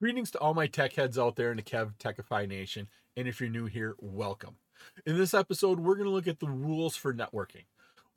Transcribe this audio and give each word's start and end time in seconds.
Greetings 0.00 0.30
to 0.30 0.38
all 0.38 0.54
my 0.54 0.66
tech 0.66 0.94
heads 0.94 1.18
out 1.18 1.36
there 1.36 1.50
in 1.50 1.58
the 1.58 1.62
KevTechify 1.62 2.48
Nation, 2.48 2.88
and 3.18 3.28
if 3.28 3.38
you're 3.38 3.50
new 3.50 3.66
here, 3.66 3.96
welcome. 3.98 4.56
In 5.04 5.18
this 5.18 5.34
episode, 5.34 5.78
we're 5.78 5.94
going 5.94 6.06
to 6.06 6.10
look 6.10 6.26
at 6.26 6.40
the 6.40 6.48
rules 6.48 6.96
for 6.96 7.12
networking. 7.12 7.64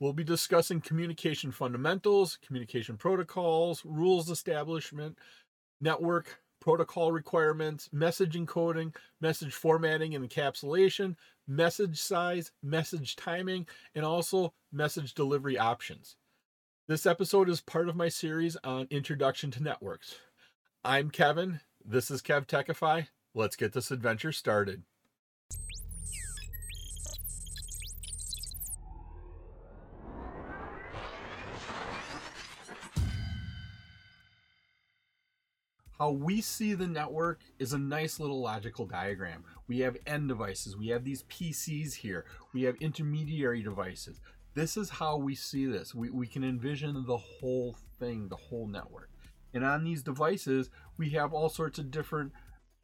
We'll 0.00 0.14
be 0.14 0.24
discussing 0.24 0.80
communication 0.80 1.52
fundamentals, 1.52 2.38
communication 2.42 2.96
protocols, 2.96 3.82
rules 3.84 4.30
establishment, 4.30 5.18
network 5.78 6.40
protocol 6.58 7.12
requirements, 7.12 7.90
message 7.92 8.32
encoding, 8.32 8.94
message 9.20 9.52
formatting 9.52 10.14
and 10.14 10.26
encapsulation, 10.26 11.16
message 11.46 12.00
size, 12.00 12.50
message 12.62 13.14
timing, 13.14 13.66
and 13.94 14.06
also 14.06 14.54
message 14.72 15.12
delivery 15.12 15.58
options. 15.58 16.16
This 16.88 17.04
episode 17.04 17.50
is 17.50 17.60
part 17.60 17.90
of 17.90 17.94
my 17.94 18.08
series 18.08 18.56
on 18.64 18.86
Introduction 18.88 19.50
to 19.50 19.62
Networks. 19.62 20.14
I'm 20.86 21.08
Kevin, 21.08 21.60
this 21.84 22.10
is 22.10 22.22
KevTechify. 22.22 23.08
Let's 23.34 23.56
get 23.56 23.72
this 23.72 23.90
adventure 23.90 24.32
started. 24.32 24.82
How 35.98 36.10
we 36.10 36.40
see 36.40 36.74
the 36.74 36.88
network 36.88 37.40
is 37.58 37.72
a 37.72 37.78
nice 37.78 38.18
little 38.18 38.40
logical 38.40 38.84
diagram. 38.84 39.44
We 39.68 39.78
have 39.80 39.96
end 40.06 40.28
devices, 40.28 40.76
we 40.76 40.88
have 40.88 41.04
these 41.04 41.22
PCs 41.24 41.94
here, 41.94 42.24
we 42.52 42.62
have 42.64 42.74
intermediary 42.76 43.62
devices. 43.62 44.20
This 44.54 44.76
is 44.76 44.90
how 44.90 45.16
we 45.16 45.34
see 45.34 45.66
this. 45.66 45.94
We, 45.94 46.10
we 46.10 46.26
can 46.26 46.44
envision 46.44 47.04
the 47.06 47.16
whole 47.16 47.76
thing, 47.98 48.28
the 48.28 48.36
whole 48.36 48.66
network. 48.66 49.10
And 49.54 49.64
on 49.64 49.84
these 49.84 50.02
devices, 50.02 50.68
we 50.98 51.10
have 51.10 51.32
all 51.32 51.48
sorts 51.48 51.78
of 51.78 51.92
different 51.92 52.32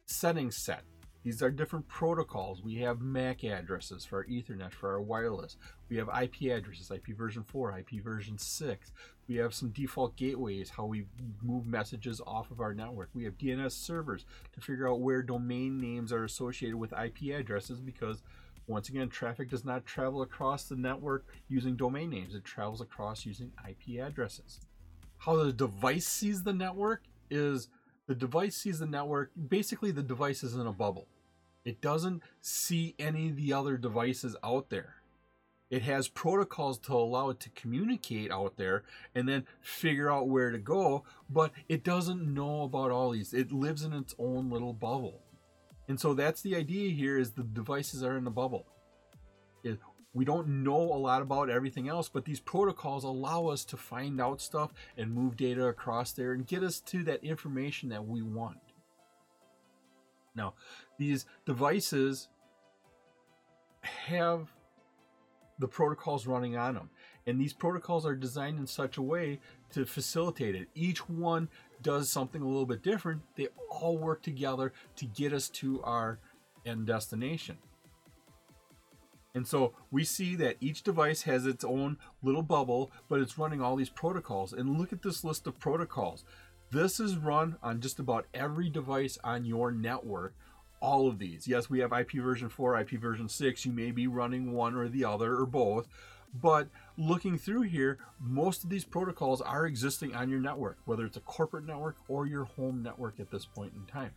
settings 0.07 0.55
set. 0.55 0.83
These 1.23 1.43
are 1.43 1.51
different 1.51 1.87
protocols. 1.87 2.63
We 2.63 2.75
have 2.77 2.99
MAC 2.99 3.43
addresses 3.43 4.05
for 4.05 4.19
our 4.19 4.25
Ethernet, 4.25 4.73
for 4.73 4.89
our 4.89 5.01
wireless. 5.01 5.55
We 5.87 5.97
have 5.97 6.09
IP 6.09 6.51
addresses, 6.51 6.89
IP 6.89 7.15
version 7.15 7.43
4, 7.43 7.77
IP 7.79 8.03
version 8.03 8.39
6. 8.39 8.91
We 9.27 9.35
have 9.35 9.53
some 9.53 9.69
default 9.69 10.15
gateways, 10.15 10.71
how 10.71 10.85
we 10.85 11.05
move 11.43 11.67
messages 11.67 12.21
off 12.25 12.49
of 12.49 12.59
our 12.59 12.73
network. 12.73 13.09
We 13.13 13.25
have 13.25 13.37
DNS 13.37 13.71
servers 13.71 14.25
to 14.53 14.61
figure 14.61 14.89
out 14.89 15.01
where 15.01 15.21
domain 15.21 15.79
names 15.79 16.11
are 16.11 16.23
associated 16.23 16.77
with 16.77 16.93
IP 16.93 17.35
addresses 17.35 17.79
because, 17.79 18.23
once 18.65 18.89
again, 18.89 19.09
traffic 19.09 19.49
does 19.49 19.63
not 19.63 19.85
travel 19.85 20.23
across 20.23 20.63
the 20.63 20.75
network 20.75 21.25
using 21.47 21.75
domain 21.75 22.09
names, 22.09 22.33
it 22.33 22.43
travels 22.43 22.81
across 22.81 23.27
using 23.27 23.51
IP 23.69 24.01
addresses 24.01 24.59
how 25.21 25.35
the 25.35 25.53
device 25.53 26.07
sees 26.07 26.43
the 26.43 26.53
network 26.53 27.03
is 27.29 27.69
the 28.07 28.15
device 28.15 28.57
sees 28.57 28.79
the 28.79 28.87
network 28.87 29.31
basically 29.49 29.91
the 29.91 30.03
device 30.03 30.43
is 30.43 30.55
in 30.55 30.65
a 30.65 30.73
bubble. 30.73 31.07
It 31.63 31.79
doesn't 31.79 32.23
see 32.41 32.95
any 32.97 33.29
of 33.29 33.35
the 33.35 33.53
other 33.53 33.77
devices 33.77 34.35
out 34.43 34.69
there. 34.69 34.95
It 35.69 35.83
has 35.83 36.07
protocols 36.07 36.79
to 36.79 36.93
allow 36.93 37.29
it 37.29 37.39
to 37.41 37.49
communicate 37.51 38.31
out 38.31 38.57
there 38.57 38.83
and 39.13 39.29
then 39.29 39.45
figure 39.61 40.11
out 40.11 40.27
where 40.27 40.49
to 40.49 40.57
go 40.57 41.03
but 41.29 41.51
it 41.69 41.83
doesn't 41.83 42.33
know 42.33 42.63
about 42.63 42.89
all 42.89 43.11
these. 43.11 43.31
It 43.31 43.51
lives 43.51 43.83
in 43.83 43.93
its 43.93 44.15
own 44.17 44.49
little 44.49 44.73
bubble. 44.73 45.21
And 45.87 45.99
so 45.99 46.15
that's 46.15 46.41
the 46.41 46.55
idea 46.55 46.93
here 46.93 47.17
is 47.17 47.31
the 47.31 47.43
devices 47.43 48.03
are 48.03 48.17
in 48.17 48.23
the 48.23 48.31
bubble 48.31 48.65
we 50.13 50.25
don't 50.25 50.63
know 50.63 50.75
a 50.75 50.97
lot 50.97 51.21
about 51.21 51.49
everything 51.49 51.87
else, 51.87 52.09
but 52.09 52.25
these 52.25 52.39
protocols 52.39 53.03
allow 53.03 53.47
us 53.47 53.63
to 53.65 53.77
find 53.77 54.19
out 54.19 54.41
stuff 54.41 54.73
and 54.97 55.13
move 55.13 55.37
data 55.37 55.65
across 55.67 56.11
there 56.11 56.33
and 56.33 56.45
get 56.45 56.63
us 56.63 56.79
to 56.81 57.03
that 57.03 57.23
information 57.23 57.89
that 57.89 58.05
we 58.05 58.21
want. 58.21 58.57
Now, 60.35 60.53
these 60.97 61.25
devices 61.45 62.27
have 63.81 64.51
the 65.59 65.67
protocols 65.67 66.27
running 66.27 66.57
on 66.57 66.73
them, 66.73 66.89
and 67.25 67.39
these 67.39 67.53
protocols 67.53 68.05
are 68.05 68.15
designed 68.15 68.59
in 68.59 68.67
such 68.67 68.97
a 68.97 69.01
way 69.01 69.39
to 69.71 69.85
facilitate 69.85 70.55
it. 70.55 70.67
Each 70.75 71.07
one 71.07 71.47
does 71.81 72.11
something 72.11 72.41
a 72.41 72.47
little 72.47 72.65
bit 72.65 72.83
different. 72.83 73.21
They 73.35 73.47
all 73.69 73.97
work 73.97 74.21
together 74.21 74.73
to 74.97 75.05
get 75.05 75.31
us 75.31 75.47
to 75.49 75.81
our 75.83 76.19
end 76.65 76.87
destination. 76.87 77.57
And 79.33 79.47
so 79.47 79.73
we 79.89 80.03
see 80.03 80.35
that 80.35 80.57
each 80.59 80.83
device 80.83 81.23
has 81.23 81.45
its 81.45 81.63
own 81.63 81.97
little 82.21 82.41
bubble, 82.41 82.91
but 83.07 83.21
it's 83.21 83.37
running 83.37 83.61
all 83.61 83.75
these 83.75 83.89
protocols. 83.89 84.51
And 84.51 84.77
look 84.77 84.91
at 84.91 85.03
this 85.03 85.23
list 85.23 85.47
of 85.47 85.59
protocols. 85.59 86.25
This 86.71 86.99
is 86.99 87.17
run 87.17 87.57
on 87.63 87.81
just 87.81 87.99
about 87.99 88.27
every 88.33 88.69
device 88.69 89.17
on 89.23 89.45
your 89.45 89.71
network. 89.71 90.33
All 90.81 91.07
of 91.07 91.19
these. 91.19 91.47
Yes, 91.47 91.69
we 91.69 91.79
have 91.79 91.93
IP 91.93 92.13
version 92.13 92.49
4, 92.49 92.79
IP 92.79 92.91
version 92.91 93.29
6. 93.29 93.65
You 93.65 93.71
may 93.71 93.91
be 93.91 94.07
running 94.07 94.51
one 94.51 94.75
or 94.75 94.89
the 94.89 95.05
other 95.05 95.35
or 95.35 95.45
both. 95.45 95.87
But 96.33 96.69
looking 96.97 97.37
through 97.37 97.63
here, 97.63 97.99
most 98.19 98.63
of 98.63 98.69
these 98.69 98.85
protocols 98.85 99.41
are 99.41 99.65
existing 99.65 100.15
on 100.15 100.29
your 100.29 100.39
network, 100.39 100.79
whether 100.85 101.05
it's 101.05 101.17
a 101.17 101.21
corporate 101.21 101.65
network 101.65 101.97
or 102.07 102.25
your 102.25 102.45
home 102.45 102.81
network 102.81 103.19
at 103.19 103.31
this 103.31 103.45
point 103.45 103.73
in 103.75 103.85
time. 103.85 104.11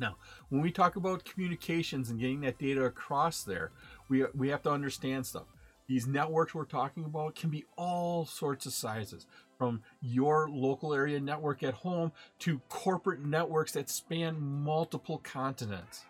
Now, 0.00 0.16
when 0.48 0.62
we 0.62 0.72
talk 0.72 0.96
about 0.96 1.24
communications 1.24 2.10
and 2.10 2.18
getting 2.18 2.40
that 2.40 2.58
data 2.58 2.84
across 2.84 3.42
there, 3.42 3.70
we, 4.08 4.24
we 4.34 4.48
have 4.48 4.62
to 4.62 4.70
understand 4.70 5.26
stuff. 5.26 5.46
These 5.86 6.06
networks 6.06 6.54
we're 6.54 6.64
talking 6.64 7.04
about 7.04 7.34
can 7.34 7.50
be 7.50 7.66
all 7.76 8.24
sorts 8.24 8.64
of 8.64 8.72
sizes, 8.72 9.26
from 9.60 9.82
your 10.00 10.48
local 10.50 10.94
area 10.94 11.20
network 11.20 11.62
at 11.62 11.74
home 11.74 12.12
to 12.38 12.62
corporate 12.70 13.20
networks 13.20 13.72
that 13.72 13.90
span 13.90 14.40
multiple 14.40 15.18
continents. 15.18 16.06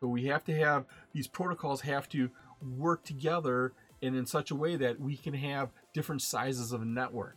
So 0.00 0.08
we 0.08 0.24
have 0.26 0.44
to 0.44 0.56
have 0.56 0.86
these 1.12 1.26
protocols 1.26 1.82
have 1.82 2.08
to 2.10 2.30
work 2.62 3.04
together 3.04 3.74
and 4.00 4.16
in 4.16 4.24
such 4.24 4.50
a 4.50 4.54
way 4.54 4.76
that 4.76 4.98
we 4.98 5.14
can 5.14 5.34
have 5.34 5.72
different 5.92 6.22
sizes 6.22 6.72
of 6.72 6.80
a 6.80 6.86
network. 6.86 7.36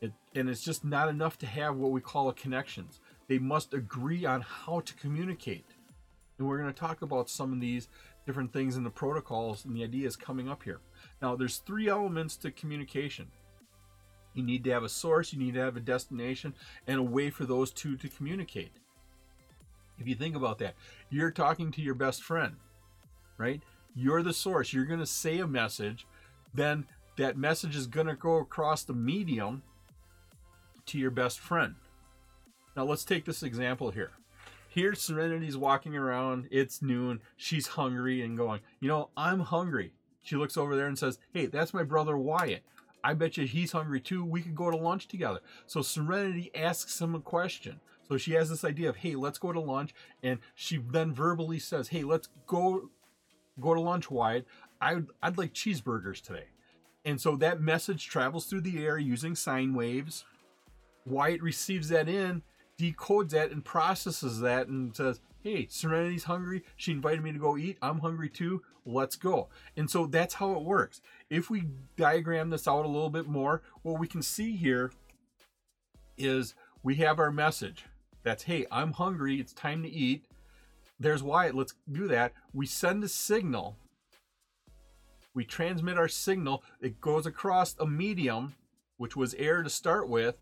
It, 0.00 0.12
and 0.34 0.48
it's 0.48 0.64
just 0.64 0.86
not 0.86 1.10
enough 1.10 1.36
to 1.40 1.46
have 1.46 1.76
what 1.76 1.90
we 1.90 2.00
call 2.00 2.30
a 2.30 2.34
connections. 2.34 3.00
They 3.28 3.38
must 3.38 3.74
agree 3.74 4.24
on 4.24 4.42
how 4.42 4.80
to 4.80 4.94
communicate. 4.94 5.64
And 6.38 6.48
we're 6.48 6.58
going 6.58 6.72
to 6.72 6.78
talk 6.78 7.02
about 7.02 7.30
some 7.30 7.52
of 7.52 7.60
these 7.60 7.88
different 8.26 8.52
things 8.52 8.76
in 8.76 8.84
the 8.84 8.90
protocols 8.90 9.64
and 9.64 9.76
the 9.76 9.84
ideas 9.84 10.16
coming 10.16 10.48
up 10.48 10.62
here. 10.62 10.80
Now, 11.22 11.36
there's 11.36 11.58
three 11.58 11.88
elements 11.88 12.36
to 12.38 12.50
communication. 12.50 13.28
You 14.34 14.42
need 14.42 14.64
to 14.64 14.70
have 14.70 14.82
a 14.82 14.88
source, 14.88 15.32
you 15.32 15.38
need 15.38 15.54
to 15.54 15.60
have 15.60 15.76
a 15.76 15.80
destination, 15.80 16.54
and 16.86 16.98
a 16.98 17.02
way 17.02 17.30
for 17.30 17.44
those 17.44 17.70
two 17.70 17.96
to 17.96 18.08
communicate. 18.08 18.72
If 19.98 20.08
you 20.08 20.16
think 20.16 20.34
about 20.34 20.58
that, 20.58 20.74
you're 21.08 21.30
talking 21.30 21.70
to 21.72 21.80
your 21.80 21.94
best 21.94 22.22
friend, 22.22 22.56
right? 23.38 23.62
You're 23.94 24.22
the 24.22 24.32
source. 24.32 24.72
You're 24.72 24.86
going 24.86 25.00
to 25.00 25.06
say 25.06 25.38
a 25.38 25.46
message, 25.46 26.06
then 26.52 26.86
that 27.16 27.38
message 27.38 27.76
is 27.76 27.86
going 27.86 28.08
to 28.08 28.16
go 28.16 28.38
across 28.38 28.82
the 28.82 28.92
medium 28.92 29.62
to 30.86 30.98
your 30.98 31.12
best 31.12 31.38
friend. 31.38 31.76
Now 32.76 32.84
let's 32.84 33.04
take 33.04 33.24
this 33.24 33.42
example 33.42 33.90
here. 33.90 34.12
Here, 34.68 34.94
Serenity's 34.94 35.56
walking 35.56 35.96
around. 35.96 36.48
It's 36.50 36.82
noon. 36.82 37.20
She's 37.36 37.68
hungry 37.68 38.22
and 38.22 38.36
going, 38.36 38.60
You 38.80 38.88
know, 38.88 39.10
I'm 39.16 39.40
hungry. 39.40 39.92
She 40.22 40.36
looks 40.36 40.56
over 40.56 40.74
there 40.74 40.88
and 40.88 40.98
says, 40.98 41.18
Hey, 41.32 41.46
that's 41.46 41.72
my 41.72 41.84
brother 41.84 42.18
Wyatt. 42.18 42.64
I 43.04 43.14
bet 43.14 43.36
you 43.36 43.46
he's 43.46 43.72
hungry 43.72 44.00
too. 44.00 44.24
We 44.24 44.42
could 44.42 44.56
go 44.56 44.70
to 44.70 44.76
lunch 44.76 45.06
together. 45.06 45.40
So 45.66 45.82
Serenity 45.82 46.50
asks 46.54 47.00
him 47.00 47.14
a 47.14 47.20
question. 47.20 47.78
So 48.08 48.16
she 48.16 48.32
has 48.32 48.50
this 48.50 48.64
idea 48.64 48.88
of, 48.88 48.96
Hey, 48.96 49.14
let's 49.14 49.38
go 49.38 49.52
to 49.52 49.60
lunch. 49.60 49.94
And 50.22 50.40
she 50.56 50.78
then 50.78 51.14
verbally 51.14 51.60
says, 51.60 51.88
Hey, 51.88 52.02
let's 52.02 52.28
go 52.46 52.90
go 53.60 53.74
to 53.74 53.80
lunch, 53.80 54.10
Wyatt. 54.10 54.46
I'd, 54.80 55.06
I'd 55.22 55.38
like 55.38 55.54
cheeseburgers 55.54 56.20
today. 56.20 56.46
And 57.04 57.20
so 57.20 57.36
that 57.36 57.60
message 57.60 58.08
travels 58.08 58.46
through 58.46 58.62
the 58.62 58.84
air 58.84 58.98
using 58.98 59.36
sine 59.36 59.74
waves. 59.74 60.24
Wyatt 61.06 61.42
receives 61.42 61.90
that 61.90 62.08
in 62.08 62.42
decodes 62.78 63.30
that 63.30 63.50
and 63.50 63.64
processes 63.64 64.40
that 64.40 64.68
and 64.68 64.94
says, 64.96 65.20
hey, 65.42 65.66
Serenity's 65.68 66.24
hungry. 66.24 66.64
She 66.76 66.92
invited 66.92 67.22
me 67.22 67.32
to 67.32 67.38
go 67.38 67.56
eat. 67.56 67.78
I'm 67.82 68.00
hungry 68.00 68.28
too. 68.28 68.62
Let's 68.86 69.16
go. 69.16 69.48
And 69.76 69.90
so 69.90 70.06
that's 70.06 70.34
how 70.34 70.52
it 70.52 70.62
works. 70.62 71.00
If 71.30 71.50
we 71.50 71.64
diagram 71.96 72.50
this 72.50 72.66
out 72.66 72.84
a 72.84 72.88
little 72.88 73.10
bit 73.10 73.26
more, 73.26 73.62
what 73.82 73.98
we 73.98 74.06
can 74.06 74.22
see 74.22 74.56
here 74.56 74.90
is 76.16 76.54
we 76.82 76.96
have 76.96 77.18
our 77.18 77.30
message. 77.30 77.84
That's, 78.22 78.44
hey, 78.44 78.66
I'm 78.70 78.92
hungry. 78.92 79.40
It's 79.40 79.52
time 79.52 79.82
to 79.82 79.90
eat. 79.90 80.24
There's 80.98 81.22
Wyatt. 81.22 81.54
Let's 81.54 81.74
do 81.90 82.08
that. 82.08 82.32
We 82.52 82.66
send 82.66 83.04
a 83.04 83.08
signal. 83.08 83.76
We 85.34 85.44
transmit 85.44 85.98
our 85.98 86.08
signal. 86.08 86.62
It 86.80 87.00
goes 87.00 87.26
across 87.26 87.74
a 87.78 87.86
medium, 87.86 88.54
which 88.96 89.16
was 89.16 89.34
air 89.34 89.62
to 89.62 89.70
start 89.70 90.08
with 90.08 90.36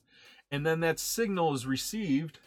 and 0.53 0.65
then 0.65 0.79
that 0.81 1.01
signal 1.01 1.53
is 1.53 1.67
received 1.67 2.39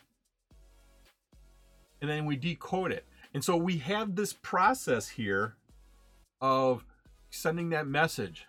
and 1.99 2.09
then 2.09 2.25
we 2.25 2.37
decode 2.37 2.93
it 2.93 3.05
and 3.33 3.43
so 3.43 3.57
we 3.57 3.79
have 3.79 4.15
this 4.15 4.31
process 4.31 5.09
here 5.09 5.55
of 6.39 6.85
sending 7.29 7.69
that 7.69 7.85
message 7.85 8.45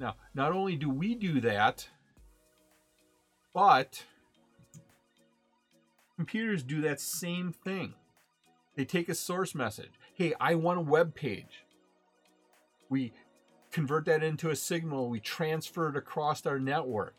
now 0.00 0.16
not 0.34 0.50
only 0.50 0.74
do 0.74 0.90
we 0.90 1.14
do 1.14 1.40
that 1.40 1.88
but 3.54 4.04
Computers 6.20 6.62
do 6.62 6.82
that 6.82 7.00
same 7.00 7.50
thing. 7.50 7.94
They 8.76 8.84
take 8.84 9.08
a 9.08 9.14
source 9.14 9.54
message. 9.54 9.92
Hey, 10.12 10.34
I 10.38 10.54
want 10.54 10.76
a 10.78 10.82
web 10.82 11.14
page. 11.14 11.64
We 12.90 13.14
convert 13.72 14.04
that 14.04 14.22
into 14.22 14.50
a 14.50 14.54
signal. 14.54 15.08
We 15.08 15.18
transfer 15.18 15.88
it 15.88 15.96
across 15.96 16.44
our 16.44 16.58
network. 16.58 17.14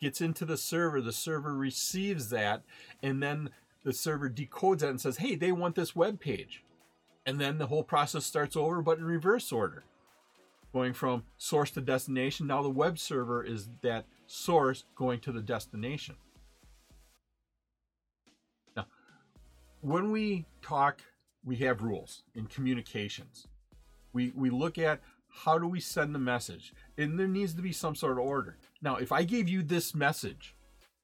Gets 0.00 0.20
into 0.20 0.44
the 0.44 0.56
server. 0.56 1.00
The 1.00 1.12
server 1.12 1.54
receives 1.54 2.30
that, 2.30 2.62
and 3.02 3.20
then 3.20 3.50
the 3.82 3.92
server 3.92 4.30
decodes 4.30 4.78
that 4.80 4.90
and 4.90 5.00
says, 5.00 5.16
"Hey, 5.16 5.34
they 5.34 5.50
want 5.50 5.74
this 5.74 5.96
web 5.96 6.20
page." 6.20 6.62
And 7.26 7.40
then 7.40 7.58
the 7.58 7.66
whole 7.66 7.82
process 7.82 8.24
starts 8.24 8.56
over, 8.56 8.80
but 8.80 8.98
in 8.98 9.04
reverse 9.04 9.50
order, 9.50 9.84
going 10.72 10.92
from 10.92 11.24
source 11.36 11.72
to 11.72 11.80
destination. 11.80 12.46
Now 12.46 12.62
the 12.62 12.70
web 12.70 12.98
server 12.98 13.42
is 13.42 13.68
that 13.82 14.06
source 14.26 14.84
going 14.94 15.20
to 15.20 15.32
the 15.32 15.42
destination. 15.42 16.16
Now, 18.76 18.86
when 19.80 20.12
we 20.12 20.46
talk, 20.62 21.02
we 21.44 21.56
have 21.56 21.82
rules 21.82 22.22
in 22.34 22.46
communications. 22.46 23.48
We 24.12 24.30
we 24.30 24.48
look 24.48 24.78
at 24.78 25.00
how 25.28 25.58
do 25.58 25.66
we 25.66 25.80
send 25.80 26.14
the 26.14 26.18
message, 26.20 26.72
and 26.96 27.18
there 27.18 27.28
needs 27.28 27.54
to 27.54 27.62
be 27.62 27.72
some 27.72 27.94
sort 27.94 28.12
of 28.12 28.24
order. 28.24 28.58
Now, 28.80 28.96
if 28.96 29.12
I 29.12 29.24
gave 29.24 29.48
you 29.48 29.62
this 29.62 29.94
message, 29.94 30.54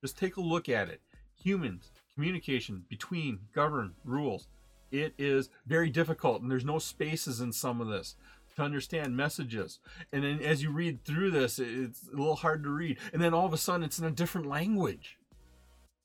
just 0.00 0.18
take 0.18 0.36
a 0.36 0.40
look 0.40 0.68
at 0.68 0.88
it. 0.88 1.00
Humans, 1.42 1.90
communication 2.14 2.84
between, 2.88 3.40
govern, 3.54 3.94
rules. 4.04 4.48
It 4.92 5.14
is 5.18 5.50
very 5.66 5.90
difficult, 5.90 6.40
and 6.40 6.50
there's 6.50 6.64
no 6.64 6.78
spaces 6.78 7.40
in 7.40 7.52
some 7.52 7.80
of 7.80 7.88
this 7.88 8.14
to 8.54 8.62
understand 8.62 9.16
messages. 9.16 9.80
And 10.12 10.22
then 10.22 10.40
as 10.40 10.62
you 10.62 10.70
read 10.70 11.04
through 11.04 11.32
this, 11.32 11.58
it's 11.58 12.06
a 12.06 12.16
little 12.16 12.36
hard 12.36 12.62
to 12.62 12.70
read. 12.70 12.98
And 13.12 13.20
then 13.20 13.34
all 13.34 13.46
of 13.46 13.52
a 13.52 13.58
sudden, 13.58 13.82
it's 13.82 13.98
in 13.98 14.04
a 14.04 14.12
different 14.12 14.46
language. 14.46 15.18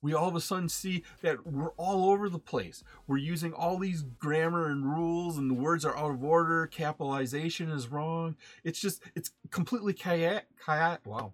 We 0.02 0.14
all 0.14 0.30
of 0.30 0.36
a 0.36 0.42
sudden 0.42 0.70
see 0.70 1.04
that 1.22 1.46
we're 1.46 1.72
all 1.72 2.10
over 2.10 2.30
the 2.30 2.40
place. 2.40 2.84
We're 3.06 3.18
using 3.18 3.54
all 3.54 3.78
these 3.78 4.02
grammar 4.02 4.68
and 4.68 4.86
rules, 4.86 5.38
and 5.38 5.52
the 5.52 5.56
words 5.56 5.86
are 5.86 5.96
out 5.98 6.12
of 6.12 6.24
order. 6.24 6.66
Capitalization 6.68 7.70
is 7.70 7.90
wrong. 7.90 8.38
It's 8.64 8.80
just, 8.80 9.04
it's 9.14 9.32
completely 9.52 9.94
chaotic. 9.94 10.48
Wow. 11.06 11.34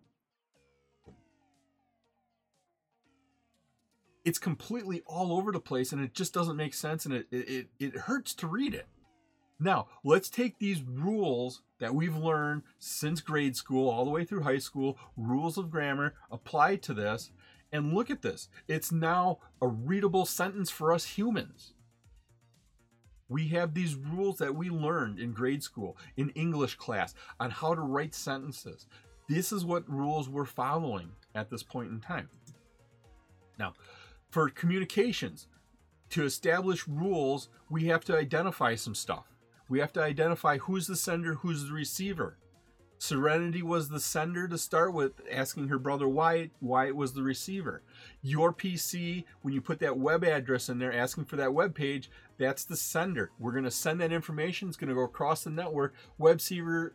It's 4.26 4.40
completely 4.40 5.02
all 5.06 5.38
over 5.38 5.52
the 5.52 5.60
place, 5.60 5.92
and 5.92 6.02
it 6.04 6.14
just 6.14 6.34
doesn't 6.34 6.58
make 6.58 6.74
sense, 6.74 7.06
and 7.06 7.14
it 7.14 7.28
it, 7.32 7.68
it 7.80 7.96
hurts 7.96 8.34
to 8.36 8.48
read 8.48 8.74
it. 8.74 8.88
Now, 9.60 9.88
let's 10.04 10.30
take 10.30 10.60
these 10.60 10.82
rules 10.82 11.62
that 11.80 11.96
we've 11.96 12.16
learned 12.16 12.64
since 12.78 13.22
grade 13.22 13.56
school, 13.56 13.90
all 13.90 14.04
the 14.04 14.12
way 14.12 14.26
through 14.26 14.42
high 14.42 14.58
school, 14.58 14.98
rules 15.16 15.58
of 15.58 15.70
grammar, 15.72 16.16
apply 16.30 16.76
to 16.78 16.94
this, 16.94 17.32
and 17.72 17.94
look 17.94 18.10
at 18.10 18.22
this. 18.22 18.50
It's 18.68 18.92
now 18.92 19.40
a 19.62 19.68
readable 19.68 20.26
sentence 20.26 20.70
for 20.70 20.92
us 20.92 21.06
humans. 21.06 21.74
We 23.30 23.48
have 23.50 23.74
these 23.74 23.96
rules 23.96 24.38
that 24.38 24.56
we 24.56 24.70
learned 24.70 25.20
in 25.20 25.32
grade 25.32 25.64
school, 25.64 25.98
in 26.18 26.30
English 26.32 26.76
class, 26.76 27.14
on 27.40 27.52
how 27.52 27.76
to 27.76 27.82
write 27.82 28.14
sentences. 28.14 28.88
This 29.30 29.52
is 29.52 29.66
what 29.66 29.90
rules 29.90 30.30
we're 30.30 30.46
following 30.46 31.12
at 31.34 31.50
this 31.50 31.64
point 31.64 31.92
in 31.92 32.02
time. 32.02 32.30
Now, 33.58 33.74
for 34.36 34.50
communications, 34.50 35.48
to 36.10 36.26
establish 36.26 36.90
rules, 36.90 37.48
we 37.70 37.86
have 37.86 38.04
to 38.04 38.18
identify 38.18 38.76
some 38.76 38.94
stuff. 38.94 39.34
We 39.70 39.80
have 39.80 39.94
to 39.94 40.04
identify 40.04 40.58
who's 40.58 40.88
the 40.88 40.98
sender, 40.98 41.36
who's 41.36 41.64
the 41.64 41.72
receiver. 41.72 42.38
Serenity 42.98 43.62
was 43.62 43.88
the 43.88 44.02
sender 44.02 44.46
to 44.50 44.58
start 44.58 44.94
with, 44.94 45.14
asking 45.32 45.70
her 45.70 45.80
brother 45.80 46.06
Wyatt. 46.06 46.52
it 46.62 46.96
was 46.98 47.14
the 47.14 47.24
receiver. 47.24 47.82
Your 48.22 48.52
PC, 48.52 49.24
when 49.42 49.54
you 49.54 49.62
put 49.62 49.80
that 49.80 49.98
web 49.98 50.26
address 50.26 50.68
in 50.68 50.80
there 50.80 50.92
asking 50.92 51.24
for 51.24 51.38
that 51.38 51.54
web 51.54 51.74
page, 51.74 52.12
that's 52.38 52.66
the 52.66 52.76
sender. 52.76 53.32
We're 53.40 53.54
going 53.54 53.64
to 53.64 53.72
send 53.72 54.02
that 54.02 54.12
information. 54.12 54.68
It's 54.68 54.76
going 54.76 54.90
to 54.90 54.96
go 54.96 55.04
across 55.04 55.46
the 55.46 55.50
network. 55.50 55.94
Web 56.18 56.42
server, 56.42 56.94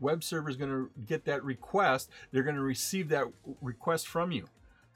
web 0.00 0.24
server 0.24 0.48
is 0.48 0.56
going 0.56 0.70
to 0.70 0.90
get 1.04 1.26
that 1.26 1.44
request. 1.44 2.08
They're 2.32 2.42
going 2.42 2.56
to 2.56 2.62
receive 2.62 3.10
that 3.10 3.26
request 3.60 4.08
from 4.08 4.32
you. 4.32 4.48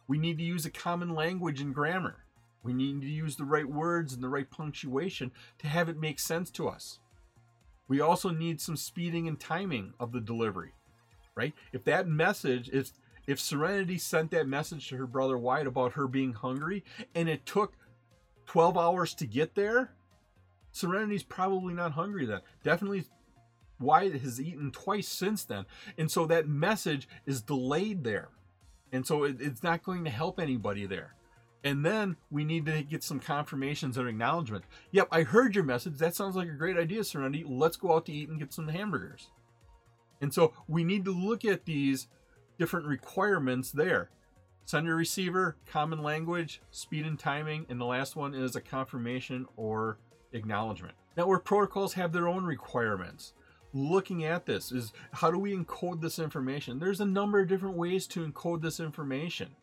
We 0.06 0.19
need 0.19 0.38
to 0.38 0.44
use 0.44 0.66
a 0.66 0.70
common 0.70 1.14
language 1.14 1.60
and 1.60 1.75
grammar. 1.75 2.25
We 2.62 2.72
need 2.72 3.00
to 3.00 3.08
use 3.08 3.37
the 3.37 3.44
right 3.44 3.69
words 3.69 4.12
and 4.12 4.22
the 4.22 4.28
right 4.28 4.49
punctuation 4.50 5.32
to 5.58 5.66
have 5.66 5.88
it 5.88 5.99
make 5.99 6.20
sense 6.20 6.50
to 6.52 6.69
us. 6.69 7.00
We 7.88 8.00
also 8.00 8.31
need 8.31 8.60
some 8.60 8.76
speeding 8.76 9.26
and 9.28 9.38
timing 9.38 9.94
of 9.99 10.12
the 10.12 10.20
delivery, 10.20 10.72
right? 11.34 11.52
If 11.72 11.84
that 11.84 12.06
message 12.06 12.69
is 12.69 12.93
if 13.26 13.40
Serenity 13.40 13.99
sent 13.99 14.31
that 14.32 14.49
message 14.49 14.88
to 14.88 14.96
her 14.96 15.06
brother 15.06 15.38
Wyatt 15.38 15.66
about 15.66 15.93
her 15.93 16.08
being 16.08 16.32
hungry 16.32 16.84
and 17.14 17.28
it 17.28 17.46
took 17.46 17.75
12 18.46 18.76
hours 18.76 19.14
to 19.14 19.26
get 19.26 19.54
there, 19.54 19.93
Serenity's 20.72 21.22
probably 21.22 21.75
not 21.75 21.93
hungry 21.93 22.26
then. 22.26 22.40
Definitely 22.64 23.04
Wyatt 23.78 24.20
has 24.22 24.40
eaten 24.40 24.70
twice 24.70 25.08
since 25.08 25.44
then. 25.44 25.66
And 25.99 26.10
so 26.10 26.26
that 26.26 26.49
message 26.49 27.08
is 27.26 27.43
delayed 27.43 28.04
there. 28.04 28.28
And 28.92 29.06
so 29.06 29.24
it, 29.24 29.36
it's 29.40 29.62
not 29.62 29.82
going 29.82 30.04
to 30.04 30.10
help 30.10 30.38
anybody 30.38 30.86
there. 30.86 31.14
And 31.64 31.84
then 31.84 32.16
we 32.30 32.44
need 32.44 32.66
to 32.66 32.82
get 32.82 33.04
some 33.04 33.20
confirmations 33.20 33.96
or 33.96 34.08
acknowledgement. 34.08 34.64
Yep, 34.90 35.08
I 35.12 35.22
heard 35.22 35.54
your 35.54 35.64
message. 35.64 35.98
That 35.98 36.16
sounds 36.16 36.34
like 36.34 36.48
a 36.48 36.52
great 36.52 36.76
idea, 36.76 37.04
Serenity. 37.04 37.44
Let's 37.46 37.76
go 37.76 37.94
out 37.94 38.06
to 38.06 38.12
eat 38.12 38.28
and 38.28 38.38
get 38.38 38.52
some 38.52 38.68
hamburgers. 38.68 39.28
And 40.20 40.34
so 40.34 40.52
we 40.68 40.84
need 40.84 41.04
to 41.04 41.12
look 41.12 41.44
at 41.44 41.64
these 41.64 42.08
different 42.58 42.86
requirements 42.86 43.70
there 43.72 44.10
sender 44.64 44.94
receiver, 44.94 45.56
common 45.66 46.02
language, 46.02 46.62
speed 46.70 47.04
and 47.04 47.18
timing, 47.18 47.66
and 47.68 47.80
the 47.80 47.84
last 47.84 48.14
one 48.14 48.32
is 48.32 48.54
a 48.54 48.60
confirmation 48.60 49.46
or 49.56 49.98
acknowledgement. 50.32 50.94
Network 51.16 51.44
protocols 51.44 51.94
have 51.94 52.12
their 52.12 52.28
own 52.28 52.44
requirements. 52.44 53.34
Looking 53.74 54.24
at 54.24 54.46
this 54.46 54.70
is 54.70 54.92
how 55.12 55.30
do 55.30 55.38
we 55.38 55.56
encode 55.56 56.00
this 56.00 56.19
information? 56.19 56.78
There's 56.78 57.00
a 57.00 57.06
number 57.06 57.40
of 57.40 57.48
different 57.48 57.76
ways 57.76 58.06
to 58.08 58.26
encode 58.26 58.62
this 58.62 58.80
information 58.80 59.56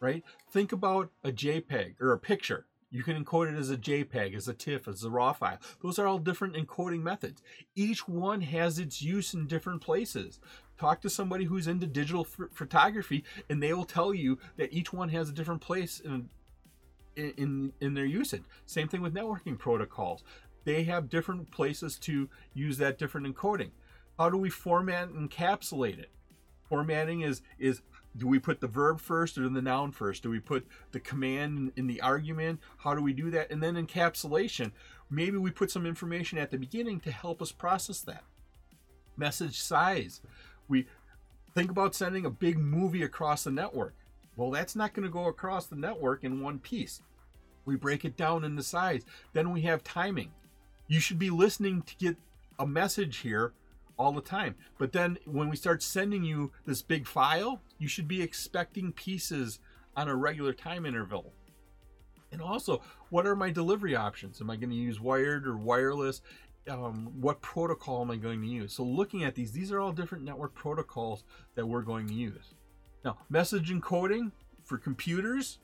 right? 0.00 0.22
Think 0.50 0.72
about 0.72 1.10
a 1.24 1.30
JPEG 1.30 2.00
or 2.00 2.12
a 2.12 2.18
picture. 2.18 2.66
You 2.90 3.02
can 3.02 3.22
encode 3.22 3.52
it 3.52 3.58
as 3.58 3.70
a 3.70 3.76
JPEG, 3.76 4.34
as 4.34 4.48
a 4.48 4.54
TIFF, 4.54 4.88
as 4.88 5.04
a 5.04 5.10
RAW 5.10 5.34
file. 5.34 5.58
Those 5.82 5.98
are 5.98 6.06
all 6.06 6.18
different 6.18 6.54
encoding 6.54 7.02
methods. 7.02 7.42
Each 7.74 8.08
one 8.08 8.40
has 8.40 8.78
its 8.78 9.02
use 9.02 9.34
in 9.34 9.46
different 9.46 9.82
places. 9.82 10.40
Talk 10.78 11.02
to 11.02 11.10
somebody 11.10 11.44
who's 11.44 11.66
into 11.66 11.86
digital 11.86 12.24
photography, 12.24 13.24
and 13.50 13.62
they 13.62 13.74
will 13.74 13.84
tell 13.84 14.14
you 14.14 14.38
that 14.56 14.72
each 14.72 14.92
one 14.92 15.10
has 15.10 15.28
a 15.28 15.32
different 15.32 15.60
place 15.60 16.00
in, 16.00 16.30
in, 17.16 17.72
in 17.80 17.92
their 17.92 18.06
usage. 18.06 18.44
Same 18.64 18.88
thing 18.88 19.02
with 19.02 19.12
networking 19.12 19.58
protocols. 19.58 20.24
They 20.64 20.84
have 20.84 21.08
different 21.08 21.50
places 21.50 21.98
to 22.00 22.28
use 22.54 22.78
that 22.78 22.98
different 22.98 23.26
encoding. 23.26 23.70
How 24.18 24.30
do 24.30 24.36
we 24.36 24.50
format 24.50 25.08
and 25.08 25.30
encapsulate 25.30 25.98
it? 25.98 26.10
Formatting 26.68 27.22
is 27.22 27.42
is 27.58 27.80
do 28.16 28.26
we 28.26 28.38
put 28.38 28.60
the 28.60 28.66
verb 28.66 29.00
first 29.00 29.38
or 29.38 29.48
the 29.48 29.62
noun 29.62 29.92
first? 29.92 30.22
Do 30.22 30.30
we 30.30 30.40
put 30.40 30.66
the 30.92 31.00
command 31.00 31.72
in 31.76 31.86
the 31.86 32.00
argument? 32.00 32.60
How 32.78 32.94
do 32.94 33.02
we 33.02 33.12
do 33.12 33.30
that? 33.30 33.50
And 33.50 33.62
then 33.62 33.74
encapsulation, 33.74 34.72
maybe 35.08 35.36
we 35.36 35.50
put 35.50 35.70
some 35.70 35.86
information 35.86 36.38
at 36.38 36.50
the 36.50 36.58
beginning 36.58 37.00
to 37.00 37.12
help 37.12 37.40
us 37.40 37.52
process 37.52 38.00
that. 38.00 38.24
Message 39.16 39.60
size. 39.60 40.20
We 40.66 40.86
think 41.54 41.70
about 41.70 41.94
sending 41.94 42.26
a 42.26 42.30
big 42.30 42.58
movie 42.58 43.02
across 43.02 43.44
the 43.44 43.50
network. 43.50 43.94
Well, 44.36 44.50
that's 44.50 44.76
not 44.76 44.94
going 44.94 45.06
to 45.06 45.12
go 45.12 45.26
across 45.26 45.66
the 45.66 45.76
network 45.76 46.24
in 46.24 46.40
one 46.40 46.58
piece. 46.58 47.02
We 47.64 47.76
break 47.76 48.04
it 48.04 48.16
down 48.16 48.44
into 48.44 48.62
size. 48.62 49.04
Then 49.32 49.52
we 49.52 49.62
have 49.62 49.84
timing. 49.84 50.30
You 50.88 51.00
should 51.00 51.18
be 51.18 51.30
listening 51.30 51.82
to 51.82 51.96
get 51.96 52.16
a 52.58 52.66
message 52.66 53.18
here 53.18 53.52
all 53.98 54.12
the 54.12 54.20
time. 54.20 54.54
But 54.78 54.92
then 54.92 55.18
when 55.26 55.48
we 55.48 55.56
start 55.56 55.82
sending 55.82 56.24
you 56.24 56.52
this 56.64 56.82
big 56.82 57.06
file, 57.06 57.60
you 57.78 57.88
should 57.88 58.08
be 58.08 58.22
expecting 58.22 58.92
pieces 58.92 59.60
on 59.96 60.08
a 60.08 60.16
regular 60.16 60.52
time 60.52 60.86
interval. 60.86 61.32
And 62.30 62.40
also, 62.40 62.82
what 63.10 63.26
are 63.26 63.36
my 63.36 63.50
delivery 63.50 63.96
options? 63.96 64.40
Am 64.40 64.50
I 64.50 64.56
going 64.56 64.70
to 64.70 64.76
use 64.76 65.00
wired 65.00 65.46
or 65.46 65.56
wireless? 65.56 66.20
Um, 66.68 67.12
what 67.20 67.40
protocol 67.40 68.02
am 68.02 68.10
I 68.10 68.16
going 68.16 68.40
to 68.42 68.46
use? 68.46 68.74
So, 68.74 68.82
looking 68.82 69.24
at 69.24 69.34
these, 69.34 69.52
these 69.52 69.72
are 69.72 69.80
all 69.80 69.92
different 69.92 70.24
network 70.24 70.54
protocols 70.54 71.24
that 71.54 71.66
we're 71.66 71.82
going 71.82 72.06
to 72.08 72.14
use. 72.14 72.54
Now, 73.04 73.18
message 73.30 73.70
encoding 73.70 74.32
for 74.62 74.76
computers 74.76 75.58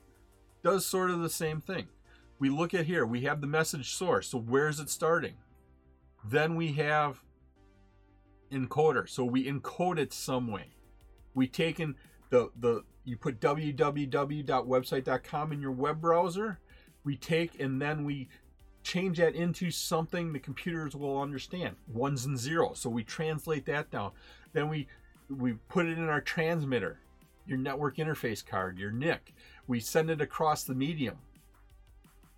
does 0.63 0.87
sort 0.87 1.11
of 1.11 1.21
the 1.21 1.29
same 1.29 1.61
thing. 1.61 1.89
We 2.39 2.51
look 2.51 2.75
at 2.75 2.87
here, 2.87 3.07
we 3.07 3.23
have 3.23 3.41
the 3.41 3.47
message 3.47 3.95
source. 3.95 4.29
So, 4.29 4.39
where 4.39 4.69
is 4.69 4.81
it 4.81 4.91
starting? 4.91 5.35
Then 6.25 6.57
we 6.57 6.73
have 6.73 7.23
encoder. 8.55 9.09
So 9.09 9.25
we 9.25 9.47
encode 9.47 9.99
it 9.99 10.13
some 10.13 10.49
way. 10.49 10.67
We 11.35 11.49
taken 11.49 11.97
the 12.31 12.51
the 12.59 12.85
you 13.05 13.17
put 13.17 13.41
www.website.com 13.41 15.53
in 15.53 15.61
your 15.61 15.73
web 15.73 16.01
browser. 16.01 16.61
We 17.05 17.17
take 17.17 17.61
and 17.61 17.83
then 17.83 18.05
we 18.05 18.29
change 18.83 19.19
that 19.19 19.35
into 19.35 19.71
something 19.71 20.33
the 20.33 20.39
computers 20.39 20.97
will 20.97 21.21
understand. 21.21 21.77
Ones 21.87 22.25
and 22.25 22.39
zeros. 22.39 22.79
So 22.79 22.89
we 22.89 23.05
translate 23.05 23.67
that 23.67 23.91
down. 23.91 24.13
Then 24.53 24.69
we 24.69 24.87
we 25.29 25.55
put 25.69 25.87
it 25.87 25.99
in 25.99 26.09
our 26.09 26.21
transmitter, 26.21 27.01
your 27.47 27.59
network 27.59 27.97
interface 27.97 28.45
card, 28.45 28.79
your 28.79 28.93
NIC. 28.93 29.35
We 29.67 29.81
send 29.81 30.11
it 30.11 30.21
across 30.21 30.65
the 30.65 30.75
medium. 30.75 31.17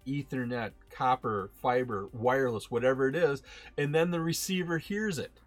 Ethernet, 0.06 0.72
copper, 0.90 1.50
fiber, 1.60 2.08
wireless, 2.12 2.70
whatever 2.70 3.08
it 3.08 3.16
is, 3.16 3.42
and 3.76 3.94
then 3.94 4.10
the 4.10 4.20
receiver 4.20 4.78
hears 4.78 5.18
it, 5.18 5.40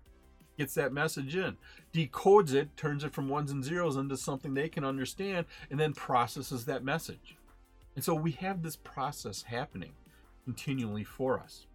gets 0.57 0.73
that 0.73 0.93
message 0.93 1.35
in, 1.35 1.57
decodes 1.93 2.53
it, 2.53 2.75
turns 2.75 3.03
it 3.03 3.13
from 3.13 3.29
ones 3.29 3.51
and 3.51 3.63
zeros 3.63 3.95
into 3.95 4.17
something 4.17 4.53
they 4.53 4.69
can 4.69 4.83
understand, 4.83 5.45
and 5.69 5.79
then 5.79 5.93
processes 5.93 6.65
that 6.65 6.83
message. 6.83 7.37
And 7.95 8.03
so 8.03 8.13
we 8.13 8.31
have 8.31 8.61
this 8.61 8.75
process 8.75 9.43
happening 9.43 9.93
continually 10.45 11.03
for 11.03 11.39
us. 11.39 11.65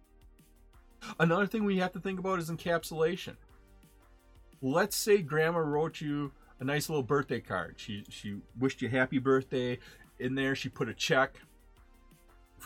Another 1.19 1.45
thing 1.45 1.63
we 1.63 1.77
have 1.77 1.91
to 1.93 1.99
think 1.99 2.19
about 2.19 2.39
is 2.39 2.49
encapsulation. 2.49 3.35
Let's 4.61 4.95
say 4.95 5.21
grandma 5.21 5.59
wrote 5.59 6.01
you 6.01 6.31
a 6.59 6.63
nice 6.63 6.89
little 6.89 7.03
birthday 7.03 7.39
card. 7.39 7.75
She 7.77 8.05
she 8.09 8.37
wished 8.57 8.81
you 8.81 8.89
happy 8.89 9.19
birthday. 9.19 9.79
In 10.19 10.35
there 10.35 10.55
she 10.55 10.69
put 10.69 10.89
a 10.89 10.93
check 10.93 11.39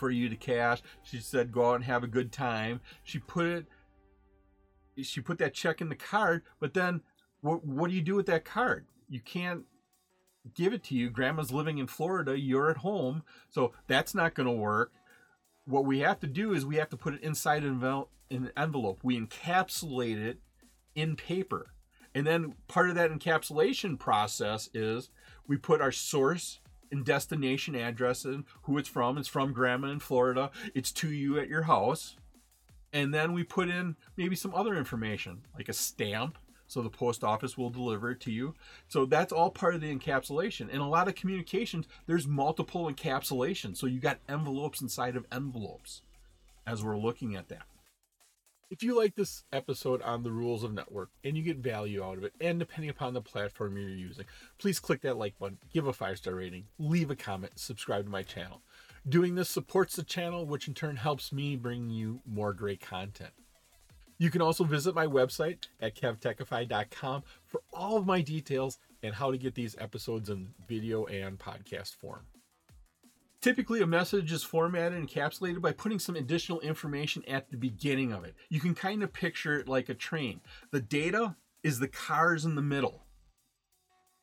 for 0.00 0.10
you 0.10 0.30
to 0.30 0.36
cash. 0.36 0.80
She 1.02 1.20
said 1.20 1.52
go 1.52 1.70
out 1.70 1.74
and 1.74 1.84
have 1.84 2.02
a 2.02 2.08
good 2.08 2.32
time. 2.32 2.80
She 3.04 3.18
put 3.18 3.44
it 3.44 3.66
she 5.02 5.20
put 5.20 5.38
that 5.38 5.52
check 5.52 5.80
in 5.80 5.90
the 5.90 5.94
card, 5.94 6.42
but 6.58 6.72
then 6.72 7.02
what 7.42 7.66
what 7.66 7.90
do 7.90 7.96
you 7.96 8.02
do 8.02 8.14
with 8.14 8.26
that 8.26 8.46
card? 8.46 8.86
You 9.10 9.20
can't 9.20 9.64
give 10.54 10.72
it 10.72 10.82
to 10.84 10.94
you. 10.94 11.10
Grandma's 11.10 11.52
living 11.52 11.76
in 11.76 11.86
Florida, 11.86 12.38
you're 12.38 12.70
at 12.70 12.78
home, 12.78 13.24
so 13.50 13.72
that's 13.88 14.14
not 14.14 14.34
going 14.34 14.46
to 14.46 14.52
work. 14.52 14.92
What 15.66 15.84
we 15.84 16.00
have 16.00 16.18
to 16.20 16.26
do 16.26 16.54
is 16.54 16.64
we 16.64 16.76
have 16.76 16.88
to 16.88 16.96
put 16.96 17.12
it 17.12 17.22
inside 17.22 17.62
an 17.62 18.50
envelope. 18.56 19.00
We 19.02 19.20
encapsulate 19.20 20.16
it 20.16 20.40
in 20.94 21.14
paper. 21.14 21.74
And 22.14 22.26
then 22.26 22.54
part 22.68 22.88
of 22.88 22.94
that 22.96 23.10
encapsulation 23.10 23.98
process 23.98 24.70
is 24.72 25.10
we 25.46 25.58
put 25.58 25.82
our 25.82 25.92
source 25.92 26.59
and 26.90 27.04
destination 27.04 27.74
address 27.74 28.24
and 28.24 28.44
who 28.62 28.78
it's 28.78 28.88
from. 28.88 29.18
It's 29.18 29.28
from 29.28 29.52
grandma 29.52 29.88
in 29.88 30.00
Florida. 30.00 30.50
It's 30.74 30.92
to 30.92 31.10
you 31.10 31.38
at 31.38 31.48
your 31.48 31.62
house. 31.62 32.16
And 32.92 33.14
then 33.14 33.32
we 33.32 33.44
put 33.44 33.68
in 33.68 33.96
maybe 34.16 34.34
some 34.34 34.54
other 34.54 34.74
information 34.74 35.42
like 35.56 35.68
a 35.68 35.72
stamp. 35.72 36.38
So 36.66 36.82
the 36.82 36.90
post 36.90 37.24
office 37.24 37.58
will 37.58 37.70
deliver 37.70 38.12
it 38.12 38.20
to 38.20 38.30
you. 38.30 38.54
So 38.86 39.04
that's 39.04 39.32
all 39.32 39.50
part 39.50 39.74
of 39.74 39.80
the 39.80 39.92
encapsulation. 39.92 40.68
In 40.70 40.80
a 40.80 40.88
lot 40.88 41.08
of 41.08 41.16
communications, 41.16 41.86
there's 42.06 42.28
multiple 42.28 42.88
encapsulations. 42.88 43.76
So 43.76 43.86
you 43.86 43.98
got 43.98 44.20
envelopes 44.28 44.80
inside 44.80 45.16
of 45.16 45.26
envelopes 45.32 46.02
as 46.66 46.84
we're 46.84 46.96
looking 46.96 47.34
at 47.34 47.48
that. 47.48 47.62
If 48.70 48.84
you 48.84 48.96
like 48.96 49.16
this 49.16 49.42
episode 49.52 50.00
on 50.02 50.22
the 50.22 50.30
rules 50.30 50.62
of 50.62 50.72
network 50.72 51.10
and 51.24 51.36
you 51.36 51.42
get 51.42 51.56
value 51.56 52.04
out 52.04 52.18
of 52.18 52.22
it, 52.22 52.32
and 52.40 52.56
depending 52.60 52.88
upon 52.88 53.14
the 53.14 53.20
platform 53.20 53.76
you're 53.76 53.88
using, 53.88 54.26
please 54.58 54.78
click 54.78 55.00
that 55.00 55.16
like 55.16 55.36
button, 55.40 55.58
give 55.72 55.88
a 55.88 55.92
five 55.92 56.18
star 56.18 56.36
rating, 56.36 56.66
leave 56.78 57.10
a 57.10 57.16
comment, 57.16 57.58
subscribe 57.58 58.04
to 58.04 58.10
my 58.10 58.22
channel. 58.22 58.62
Doing 59.08 59.34
this 59.34 59.50
supports 59.50 59.96
the 59.96 60.04
channel, 60.04 60.46
which 60.46 60.68
in 60.68 60.74
turn 60.74 60.94
helps 60.96 61.32
me 61.32 61.56
bring 61.56 61.90
you 61.90 62.20
more 62.24 62.52
great 62.52 62.80
content. 62.80 63.32
You 64.18 64.30
can 64.30 64.40
also 64.40 64.62
visit 64.62 64.94
my 64.94 65.06
website 65.06 65.66
at 65.80 65.96
kevtechify.com 65.96 67.24
for 67.46 67.62
all 67.72 67.96
of 67.96 68.06
my 68.06 68.20
details 68.20 68.78
and 69.02 69.16
how 69.16 69.32
to 69.32 69.38
get 69.38 69.56
these 69.56 69.74
episodes 69.80 70.30
in 70.30 70.50
video 70.68 71.06
and 71.06 71.40
podcast 71.40 71.96
form. 71.96 72.26
Typically, 73.40 73.80
a 73.80 73.86
message 73.86 74.32
is 74.32 74.42
formatted 74.42 74.98
and 74.98 75.08
encapsulated 75.08 75.62
by 75.62 75.72
putting 75.72 75.98
some 75.98 76.14
additional 76.14 76.60
information 76.60 77.24
at 77.26 77.50
the 77.50 77.56
beginning 77.56 78.12
of 78.12 78.22
it. 78.24 78.34
You 78.50 78.60
can 78.60 78.74
kind 78.74 79.02
of 79.02 79.14
picture 79.14 79.58
it 79.58 79.66
like 79.66 79.88
a 79.88 79.94
train. 79.94 80.42
The 80.72 80.80
data 80.80 81.36
is 81.62 81.78
the 81.78 81.88
cars 81.88 82.44
in 82.44 82.54
the 82.54 82.62
middle. 82.62 83.06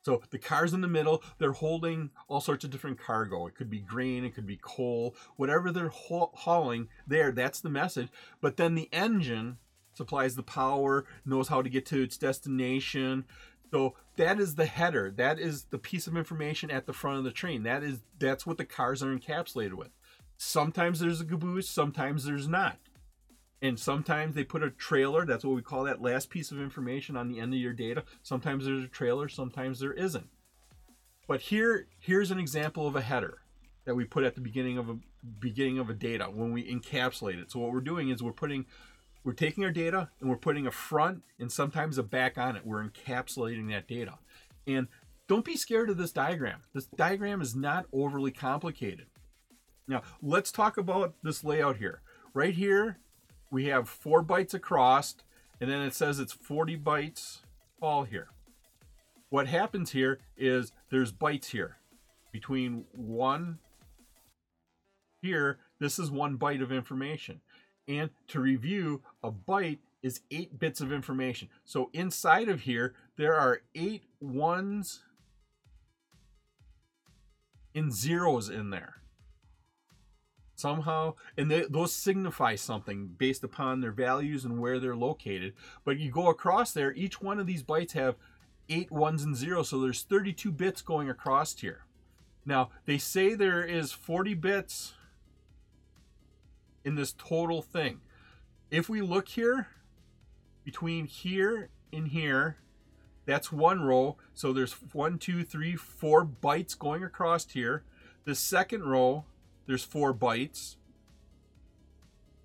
So 0.02 0.22
the 0.30 0.38
cars 0.38 0.72
in 0.72 0.82
the 0.82 0.88
middle, 0.88 1.22
they're 1.38 1.52
holding 1.52 2.10
all 2.28 2.40
sorts 2.40 2.64
of 2.64 2.70
different 2.70 3.00
cargo. 3.00 3.48
It 3.48 3.56
could 3.56 3.68
be 3.68 3.80
grain, 3.80 4.24
it 4.24 4.34
could 4.34 4.46
be 4.46 4.58
coal, 4.62 5.16
whatever 5.36 5.72
they're 5.72 5.90
hauling 5.92 6.88
there, 7.06 7.32
that's 7.32 7.60
the 7.60 7.68
message. 7.68 8.08
But 8.40 8.56
then 8.56 8.76
the 8.76 8.88
engine 8.92 9.58
supplies 9.92 10.36
the 10.36 10.44
power, 10.44 11.04
knows 11.26 11.48
how 11.48 11.60
to 11.60 11.68
get 11.68 11.84
to 11.86 12.00
its 12.00 12.16
destination, 12.16 13.24
so 13.70 13.94
that 14.16 14.40
is 14.40 14.54
the 14.54 14.66
header. 14.66 15.10
That 15.10 15.38
is 15.38 15.64
the 15.64 15.78
piece 15.78 16.06
of 16.06 16.16
information 16.16 16.70
at 16.70 16.86
the 16.86 16.92
front 16.92 17.18
of 17.18 17.24
the 17.24 17.30
train. 17.30 17.62
That 17.62 17.82
is 17.82 18.00
that's 18.18 18.46
what 18.46 18.58
the 18.58 18.64
cars 18.64 19.02
are 19.02 19.14
encapsulated 19.14 19.74
with. 19.74 19.90
Sometimes 20.36 21.00
there's 21.00 21.20
a 21.20 21.24
caboose, 21.24 21.68
sometimes 21.68 22.24
there's 22.24 22.48
not. 22.48 22.78
And 23.60 23.78
sometimes 23.78 24.34
they 24.34 24.44
put 24.44 24.62
a 24.62 24.70
trailer, 24.70 25.26
that's 25.26 25.44
what 25.44 25.56
we 25.56 25.62
call 25.62 25.84
that 25.84 26.00
last 26.00 26.30
piece 26.30 26.52
of 26.52 26.60
information 26.60 27.16
on 27.16 27.28
the 27.28 27.40
end 27.40 27.52
of 27.52 27.58
your 27.58 27.72
data. 27.72 28.04
Sometimes 28.22 28.64
there's 28.64 28.84
a 28.84 28.88
trailer, 28.88 29.28
sometimes 29.28 29.80
there 29.80 29.92
isn't. 29.92 30.28
But 31.26 31.42
here 31.42 31.88
here's 31.98 32.30
an 32.30 32.38
example 32.38 32.86
of 32.86 32.96
a 32.96 33.00
header 33.00 33.38
that 33.84 33.94
we 33.94 34.04
put 34.04 34.24
at 34.24 34.34
the 34.34 34.40
beginning 34.40 34.78
of 34.78 34.88
a 34.88 34.98
beginning 35.40 35.78
of 35.78 35.90
a 35.90 35.94
data 35.94 36.24
when 36.24 36.52
we 36.52 36.72
encapsulate 36.72 37.42
it. 37.42 37.50
So 37.50 37.58
what 37.58 37.72
we're 37.72 37.80
doing 37.80 38.10
is 38.10 38.22
we're 38.22 38.32
putting 38.32 38.66
we're 39.24 39.32
taking 39.32 39.64
our 39.64 39.70
data 39.70 40.10
and 40.20 40.30
we're 40.30 40.36
putting 40.36 40.66
a 40.66 40.70
front 40.70 41.22
and 41.38 41.50
sometimes 41.50 41.98
a 41.98 42.02
back 42.02 42.38
on 42.38 42.56
it. 42.56 42.66
We're 42.66 42.84
encapsulating 42.84 43.68
that 43.70 43.88
data. 43.88 44.18
And 44.66 44.88
don't 45.26 45.44
be 45.44 45.56
scared 45.56 45.90
of 45.90 45.98
this 45.98 46.12
diagram. 46.12 46.62
This 46.74 46.86
diagram 46.86 47.42
is 47.42 47.54
not 47.54 47.86
overly 47.92 48.30
complicated. 48.30 49.06
Now, 49.86 50.02
let's 50.22 50.52
talk 50.52 50.76
about 50.78 51.14
this 51.22 51.44
layout 51.44 51.76
here. 51.76 52.02
Right 52.34 52.54
here, 52.54 52.98
we 53.50 53.66
have 53.66 53.88
four 53.88 54.22
bytes 54.22 54.54
across, 54.54 55.16
and 55.60 55.70
then 55.70 55.80
it 55.80 55.94
says 55.94 56.18
it's 56.18 56.32
40 56.32 56.78
bytes 56.78 57.38
all 57.80 58.04
here. 58.04 58.28
What 59.30 59.48
happens 59.48 59.92
here 59.92 60.20
is 60.36 60.72
there's 60.90 61.12
bytes 61.12 61.46
here. 61.46 61.76
Between 62.32 62.84
one 62.92 63.58
here, 65.20 65.58
this 65.80 65.98
is 65.98 66.10
one 66.10 66.38
byte 66.38 66.62
of 66.62 66.72
information. 66.72 67.40
And 67.88 68.10
to 68.28 68.40
review, 68.40 69.02
a 69.24 69.32
byte 69.32 69.78
is 70.02 70.20
eight 70.30 70.58
bits 70.58 70.80
of 70.80 70.92
information. 70.92 71.48
So 71.64 71.90
inside 71.92 72.48
of 72.48 72.60
here, 72.60 72.94
there 73.16 73.34
are 73.34 73.62
eight 73.74 74.04
ones 74.20 75.00
and 77.74 77.92
zeros 77.92 78.48
in 78.48 78.70
there. 78.70 78.96
Somehow, 80.54 81.14
and 81.36 81.50
they, 81.50 81.62
those 81.62 81.92
signify 81.92 82.56
something 82.56 83.14
based 83.16 83.44
upon 83.44 83.80
their 83.80 83.92
values 83.92 84.44
and 84.44 84.58
where 84.58 84.80
they're 84.80 84.96
located. 84.96 85.54
But 85.84 85.98
you 85.98 86.10
go 86.10 86.28
across 86.28 86.72
there, 86.72 86.92
each 86.92 87.22
one 87.22 87.38
of 87.38 87.46
these 87.46 87.62
bytes 87.62 87.92
have 87.92 88.16
eight 88.68 88.90
ones 88.90 89.22
and 89.22 89.36
zeros, 89.36 89.68
so 89.68 89.80
there's 89.80 90.02
32 90.02 90.50
bits 90.50 90.82
going 90.82 91.08
across 91.08 91.56
here. 91.58 91.84
Now, 92.44 92.70
they 92.86 92.98
say 92.98 93.34
there 93.34 93.62
is 93.62 93.92
40 93.92 94.34
bits 94.34 94.94
in 96.84 96.94
this 96.94 97.12
total 97.12 97.62
thing. 97.62 98.00
If 98.70 98.88
we 98.88 99.00
look 99.00 99.28
here, 99.28 99.68
between 100.64 101.06
here 101.06 101.70
and 101.92 102.08
here, 102.08 102.56
that's 103.24 103.52
one 103.52 103.82
row. 103.82 104.16
So 104.34 104.52
there's 104.52 104.72
one, 104.92 105.18
two, 105.18 105.44
three, 105.44 105.76
four 105.76 106.24
bytes 106.24 106.78
going 106.78 107.02
across 107.02 107.50
here. 107.50 107.84
The 108.24 108.34
second 108.34 108.84
row, 108.84 109.24
there's 109.66 109.84
four 109.84 110.14
bytes. 110.14 110.76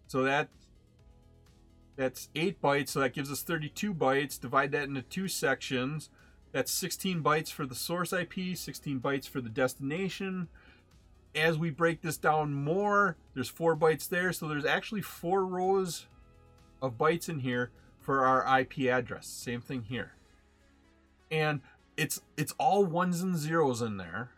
So 0.07 0.23
that 0.23 0.49
that's 1.95 2.29
eight 2.35 2.61
bytes. 2.61 2.89
So 2.89 2.99
that 2.99 3.13
gives 3.13 3.31
us 3.31 3.41
32 3.41 3.93
bytes. 3.93 4.39
Divide 4.39 4.71
that 4.71 4.83
into 4.83 5.01
two 5.01 5.27
sections. 5.27 6.09
That's 6.51 6.71
16 6.71 7.23
bytes 7.23 7.51
for 7.51 7.65
the 7.65 7.75
source 7.75 8.13
IP, 8.13 8.55
16 8.55 8.99
bytes 8.99 9.27
for 9.27 9.41
the 9.41 9.49
destination, 9.49 10.49
as 11.35 11.57
we 11.57 11.69
break 11.69 12.01
this 12.01 12.17
down 12.17 12.53
more, 12.53 13.17
there's 13.33 13.49
four 13.49 13.75
bytes 13.75 14.07
there, 14.07 14.31
so 14.31 14.47
there's 14.47 14.65
actually 14.65 15.01
four 15.01 15.45
rows 15.45 16.07
of 16.81 16.97
bytes 16.97 17.29
in 17.29 17.39
here 17.39 17.71
for 17.99 18.25
our 18.25 18.59
IP 18.59 18.79
address. 18.89 19.27
Same 19.27 19.61
thing 19.61 19.83
here. 19.83 20.13
And 21.31 21.61
it's 21.97 22.21
it's 22.37 22.53
all 22.59 22.85
ones 22.85 23.21
and 23.21 23.37
zeros 23.37 23.81
in 23.81 23.97
there, 23.97 24.31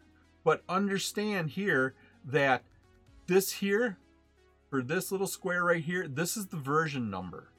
but 0.43 0.63
understand 0.69 1.51
here 1.51 1.93
that 2.23 2.63
this 3.27 3.53
here 3.53 3.97
for 4.69 4.81
this 4.81 5.11
little 5.11 5.27
square 5.27 5.63
right 5.63 5.83
here, 5.83 6.07
this 6.07 6.37
is 6.37 6.47
the 6.47 6.57
version 6.57 7.09
number. 7.09 7.49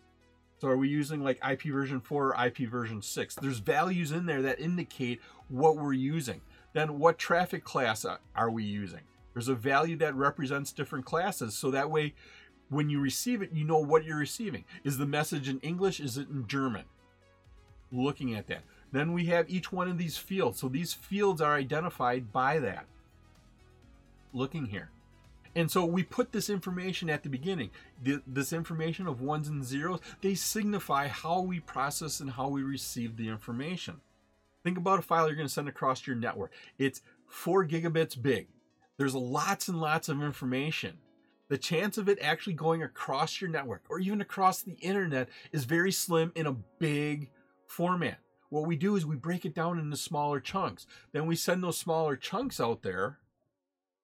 So 0.58 0.68
are 0.68 0.76
we 0.76 0.88
using 0.88 1.22
like 1.22 1.38
IP 1.46 1.64
version 1.64 2.00
4 2.00 2.34
or 2.34 2.46
IP 2.46 2.68
version 2.68 3.02
6? 3.02 3.34
There's 3.36 3.58
values 3.58 4.10
in 4.10 4.26
there 4.26 4.40
that 4.42 4.58
indicate 4.58 5.20
what 5.48 5.76
we're 5.76 5.92
using. 5.92 6.40
Then 6.72 6.98
what 6.98 7.18
traffic 7.18 7.62
class 7.62 8.06
are 8.34 8.50
we 8.50 8.64
using? 8.64 9.02
There's 9.36 9.48
a 9.48 9.54
value 9.54 9.96
that 9.96 10.14
represents 10.14 10.72
different 10.72 11.04
classes. 11.04 11.54
So 11.58 11.70
that 11.70 11.90
way, 11.90 12.14
when 12.70 12.88
you 12.88 13.00
receive 13.00 13.42
it, 13.42 13.52
you 13.52 13.66
know 13.66 13.76
what 13.76 14.02
you're 14.02 14.16
receiving. 14.16 14.64
Is 14.82 14.96
the 14.96 15.04
message 15.04 15.46
in 15.46 15.60
English? 15.60 16.00
Is 16.00 16.16
it 16.16 16.30
in 16.30 16.46
German? 16.46 16.84
Looking 17.92 18.34
at 18.34 18.46
that. 18.46 18.62
Then 18.92 19.12
we 19.12 19.26
have 19.26 19.50
each 19.50 19.70
one 19.70 19.90
of 19.90 19.98
these 19.98 20.16
fields. 20.16 20.58
So 20.58 20.68
these 20.68 20.94
fields 20.94 21.42
are 21.42 21.54
identified 21.54 22.32
by 22.32 22.60
that. 22.60 22.86
Looking 24.32 24.64
here. 24.64 24.88
And 25.54 25.70
so 25.70 25.84
we 25.84 26.02
put 26.02 26.32
this 26.32 26.48
information 26.48 27.10
at 27.10 27.22
the 27.22 27.28
beginning. 27.28 27.68
This 28.02 28.54
information 28.54 29.06
of 29.06 29.20
ones 29.20 29.48
and 29.48 29.62
zeros, 29.62 30.00
they 30.22 30.34
signify 30.34 31.08
how 31.08 31.42
we 31.42 31.60
process 31.60 32.20
and 32.20 32.30
how 32.30 32.48
we 32.48 32.62
receive 32.62 33.18
the 33.18 33.28
information. 33.28 34.00
Think 34.64 34.78
about 34.78 34.98
a 34.98 35.02
file 35.02 35.26
you're 35.26 35.36
going 35.36 35.46
to 35.46 35.52
send 35.52 35.68
across 35.68 36.06
your 36.06 36.16
network. 36.16 36.52
It's 36.78 37.02
four 37.26 37.66
gigabits 37.66 38.20
big. 38.20 38.46
There's 38.98 39.14
lots 39.14 39.68
and 39.68 39.80
lots 39.80 40.08
of 40.08 40.22
information. 40.22 40.98
the 41.48 41.58
chance 41.58 41.96
of 41.96 42.08
it 42.08 42.18
actually 42.20 42.54
going 42.54 42.82
across 42.82 43.40
your 43.40 43.50
network 43.50 43.84
or 43.88 43.98
even 43.98 44.20
across 44.20 44.62
the 44.62 44.74
internet 44.74 45.28
is 45.52 45.64
very 45.64 45.92
slim 45.92 46.32
in 46.34 46.46
a 46.46 46.56
big 46.78 47.30
format. 47.68 48.18
What 48.48 48.66
we 48.66 48.76
do 48.76 48.96
is 48.96 49.06
we 49.06 49.16
break 49.16 49.44
it 49.44 49.54
down 49.54 49.78
into 49.78 49.96
smaller 49.96 50.40
chunks. 50.40 50.86
Then 51.12 51.26
we 51.26 51.36
send 51.36 51.62
those 51.62 51.78
smaller 51.78 52.16
chunks 52.16 52.60
out 52.60 52.82
there, 52.82 53.18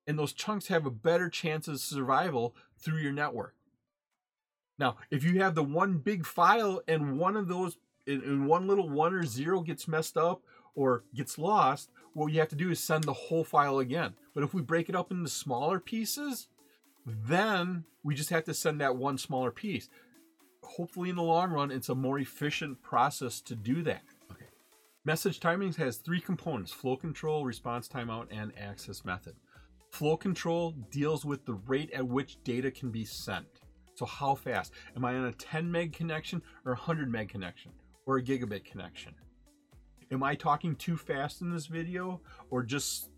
and 0.07 0.19
those 0.19 0.33
chunks 0.33 0.67
have 0.67 0.85
a 0.85 0.91
better 0.91 1.29
chance 1.29 1.69
of 1.69 1.81
survival 1.81 2.55
through 2.79 2.99
your 2.99 3.13
network. 3.13 3.55
Now, 4.79 4.97
if 5.11 5.23
you 5.23 5.41
have 5.41 5.55
the 5.55 5.63
one 5.63 5.99
big 5.99 6.27
file 6.27 6.81
and 6.89 7.19
one 7.19 7.37
of 7.37 7.47
those 7.49 7.79
in 8.05 8.47
one 8.47 8.67
little 8.67 8.89
one 8.89 9.15
or 9.15 9.25
zero 9.25 9.61
gets 9.61 9.87
messed 9.87 10.17
up 10.17 10.43
or 10.75 11.05
gets 11.15 11.39
lost, 11.39 11.91
what 12.15 12.33
you 12.33 12.41
have 12.41 12.49
to 12.49 12.57
do 12.57 12.71
is 12.71 12.81
send 12.81 13.05
the 13.05 13.13
whole 13.13 13.45
file 13.45 13.79
again. 13.79 14.15
But 14.35 14.45
if 14.45 14.55
we 14.55 14.63
break 14.63 14.89
it 14.89 14.97
up 14.97 15.11
into 15.11 15.29
smaller 15.29 15.81
pieces, 15.81 16.49
then 17.07 17.85
we 18.03 18.15
just 18.15 18.31
have 18.31 18.45
to 18.45 18.55
send 18.55 18.81
that 18.81 18.97
one 18.97 19.19
smaller 19.19 19.51
piece. 19.51 19.89
Hopefully, 20.63 21.11
in 21.11 21.17
the 21.17 21.23
long 21.23 21.51
run, 21.51 21.71
it's 21.71 21.89
a 21.89 21.95
more 21.95 22.19
efficient 22.19 22.83
process 22.83 23.41
to 23.43 23.55
do 23.55 23.83
that. 23.83 24.03
Okay. 24.31 24.47
Message 25.05 25.41
timings 25.41 25.77
has 25.77 25.97
three 25.97 26.21
components 26.21 26.73
flow 26.73 26.97
control, 26.97 27.45
response 27.45 27.89
timeout, 27.89 28.29
and 28.31 28.53
access 28.59 29.05
method. 29.05 29.35
Flow 29.91 30.17
control 30.17 30.73
deals 30.91 31.25
with 31.25 31.45
the 31.45 31.55
rate 31.55 31.91
at 31.93 32.07
which 32.07 32.43
data 32.45 32.71
can 32.71 32.91
be 32.91 33.05
sent. 33.05 33.47
So, 33.95 34.07
how 34.07 34.35
fast? 34.35 34.73
Am 34.97 35.05
I 35.05 35.17
on 35.17 35.27
a 35.27 35.33
10 35.33 35.71
meg 35.71 35.93
connection 35.93 36.43
or 36.65 36.73
a 36.73 36.77
100 36.77 37.11
meg 37.11 37.29
connection 37.29 37.73
or 38.07 38.17
a 38.17 38.23
gigabit 38.23 38.65
connection? 38.65 39.15
Am 40.13 40.23
I 40.23 40.35
talking 40.35 40.77
too 40.77 40.99
fast 40.99 41.41
in 41.41 41.51
this 41.51 41.67
video 41.67 42.21
or 42.51 42.63
just 42.63 43.09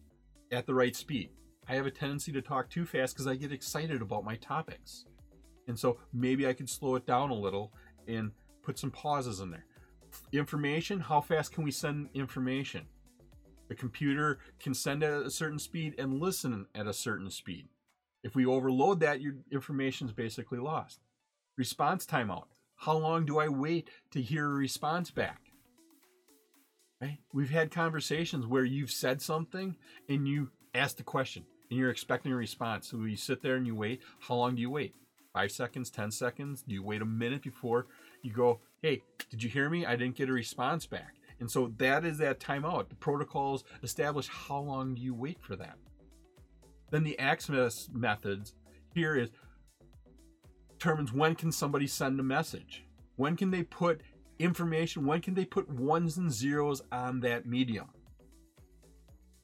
at 0.52 0.64
the 0.64 0.74
right 0.74 0.94
speed? 0.94 1.30
I 1.68 1.74
have 1.74 1.86
a 1.86 1.90
tendency 1.90 2.30
to 2.30 2.40
talk 2.40 2.70
too 2.70 2.86
fast 2.86 3.14
because 3.14 3.26
I 3.26 3.34
get 3.34 3.50
excited 3.50 4.00
about 4.00 4.24
my 4.24 4.36
topics. 4.36 5.04
And 5.66 5.76
so 5.76 5.98
maybe 6.12 6.46
I 6.46 6.52
could 6.52 6.70
slow 6.70 6.94
it 6.94 7.04
down 7.04 7.30
a 7.30 7.34
little 7.34 7.72
and 8.06 8.30
put 8.62 8.78
some 8.78 8.92
pauses 8.92 9.40
in 9.40 9.50
there. 9.50 9.66
Information, 10.30 11.00
how 11.00 11.20
fast 11.20 11.52
can 11.52 11.64
we 11.64 11.72
send 11.72 12.10
information? 12.14 12.86
The 13.68 13.74
computer 13.74 14.38
can 14.60 14.72
send 14.72 15.02
at 15.02 15.26
a 15.26 15.30
certain 15.30 15.58
speed 15.58 15.96
and 15.98 16.20
listen 16.20 16.66
at 16.76 16.86
a 16.86 16.92
certain 16.92 17.30
speed. 17.30 17.66
If 18.22 18.36
we 18.36 18.46
overload 18.46 19.00
that, 19.00 19.20
your 19.20 19.34
information 19.50 20.06
is 20.06 20.12
basically 20.12 20.58
lost. 20.58 21.00
Response 21.56 22.06
timeout. 22.06 22.46
How 22.76 22.96
long 22.96 23.26
do 23.26 23.40
I 23.40 23.48
wait 23.48 23.90
to 24.12 24.22
hear 24.22 24.46
a 24.46 24.54
response 24.54 25.10
back? 25.10 25.43
We've 27.32 27.50
had 27.50 27.70
conversations 27.70 28.46
where 28.46 28.64
you've 28.64 28.90
said 28.90 29.20
something 29.20 29.76
and 30.08 30.28
you 30.28 30.50
asked 30.74 31.00
a 31.00 31.04
question 31.04 31.44
and 31.70 31.78
you're 31.78 31.90
expecting 31.90 32.32
a 32.32 32.36
response. 32.36 32.88
So 32.88 33.04
you 33.04 33.16
sit 33.16 33.42
there 33.42 33.56
and 33.56 33.66
you 33.66 33.74
wait. 33.74 34.02
How 34.20 34.34
long 34.34 34.54
do 34.54 34.60
you 34.60 34.70
wait? 34.70 34.94
Five 35.32 35.50
seconds, 35.50 35.90
10 35.90 36.10
seconds? 36.10 36.62
Do 36.62 36.74
you 36.74 36.82
wait 36.82 37.02
a 37.02 37.06
minute 37.06 37.42
before 37.42 37.86
you 38.22 38.32
go, 38.32 38.60
hey, 38.82 39.02
did 39.30 39.42
you 39.42 39.50
hear 39.50 39.68
me? 39.68 39.84
I 39.84 39.96
didn't 39.96 40.16
get 40.16 40.28
a 40.28 40.32
response 40.32 40.86
back. 40.86 41.14
And 41.40 41.50
so 41.50 41.72
that 41.78 42.04
is 42.04 42.18
that 42.18 42.38
timeout. 42.38 42.88
The 42.88 42.94
protocols 42.94 43.64
establish 43.82 44.28
how 44.28 44.60
long 44.60 44.94
do 44.94 45.02
you 45.02 45.14
wait 45.14 45.38
for 45.40 45.56
that. 45.56 45.76
Then 46.90 47.02
the 47.02 47.18
access 47.18 47.88
methods 47.92 48.54
here 48.94 49.16
is 49.16 49.30
determines 50.70 51.12
when 51.12 51.34
can 51.34 51.50
somebody 51.50 51.86
send 51.86 52.20
a 52.20 52.22
message. 52.22 52.84
When 53.16 53.36
can 53.36 53.50
they 53.50 53.62
put 53.62 54.02
information, 54.38 55.06
when 55.06 55.20
can 55.20 55.34
they 55.34 55.44
put 55.44 55.68
ones 55.68 56.16
and 56.16 56.32
zeros 56.32 56.82
on 56.90 57.20
that 57.20 57.46
medium? 57.46 57.88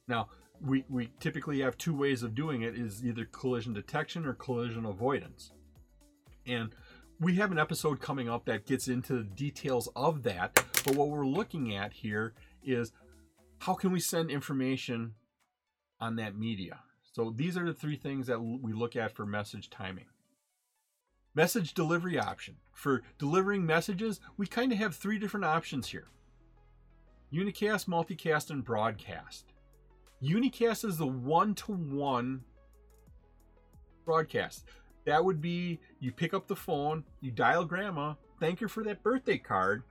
Now, 0.07 0.29
we, 0.59 0.85
we 0.89 1.09
typically 1.19 1.61
have 1.61 1.77
two 1.77 1.95
ways 1.95 2.23
of 2.23 2.35
doing 2.35 2.61
it 2.61 2.77
is 2.77 3.03
either 3.03 3.25
collision 3.25 3.73
detection 3.73 4.25
or 4.25 4.33
collision 4.33 4.85
avoidance. 4.85 5.51
And 6.45 6.75
we 7.19 7.35
have 7.35 7.51
an 7.51 7.59
episode 7.59 7.99
coming 7.99 8.29
up 8.29 8.45
that 8.45 8.65
gets 8.65 8.87
into 8.87 9.13
the 9.13 9.23
details 9.23 9.89
of 9.95 10.23
that. 10.23 10.53
But 10.85 10.95
what 10.95 11.09
we're 11.09 11.25
looking 11.25 11.75
at 11.75 11.93
here 11.93 12.33
is 12.63 12.91
how 13.59 13.73
can 13.73 13.91
we 13.91 13.99
send 13.99 14.31
information 14.31 15.13
on 15.99 16.15
that 16.17 16.35
media? 16.35 16.79
So 17.13 17.33
these 17.35 17.57
are 17.57 17.65
the 17.65 17.73
three 17.73 17.95
things 17.95 18.27
that 18.27 18.41
we 18.41 18.73
look 18.73 18.95
at 18.95 19.15
for 19.15 19.25
message 19.25 19.69
timing. 19.69 20.05
Message 21.33 21.73
delivery 21.73 22.19
option. 22.19 22.55
For 22.73 23.03
delivering 23.17 23.65
messages, 23.65 24.19
we 24.37 24.47
kind 24.47 24.71
of 24.71 24.77
have 24.79 24.95
three 24.95 25.17
different 25.17 25.45
options 25.45 25.87
here. 25.87 26.07
Unicast, 27.33 27.87
multicast, 27.87 28.49
and 28.49 28.63
broadcast. 28.63 29.45
Unicast 30.21 30.83
is 30.83 30.97
the 30.97 31.07
one 31.07 31.55
to 31.55 31.71
one 31.71 32.43
broadcast. 34.03 34.65
That 35.05 35.23
would 35.23 35.41
be 35.41 35.79
you 35.99 36.11
pick 36.11 36.33
up 36.33 36.47
the 36.47 36.55
phone, 36.55 37.05
you 37.21 37.31
dial 37.31 37.63
grandma, 37.63 38.15
thank 38.39 38.59
her 38.59 38.67
for 38.67 38.83
that 38.83 39.01
birthday 39.01 39.37
card. 39.37 39.83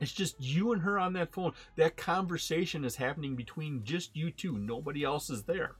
It's 0.00 0.12
just 0.12 0.40
you 0.40 0.72
and 0.72 0.82
her 0.82 0.98
on 0.98 1.12
that 1.12 1.32
phone. 1.32 1.52
That 1.76 1.96
conversation 1.96 2.84
is 2.84 2.96
happening 2.96 3.36
between 3.36 3.84
just 3.84 4.16
you 4.16 4.32
two. 4.32 4.58
Nobody 4.58 5.04
else 5.04 5.30
is 5.30 5.44
there. 5.44 5.76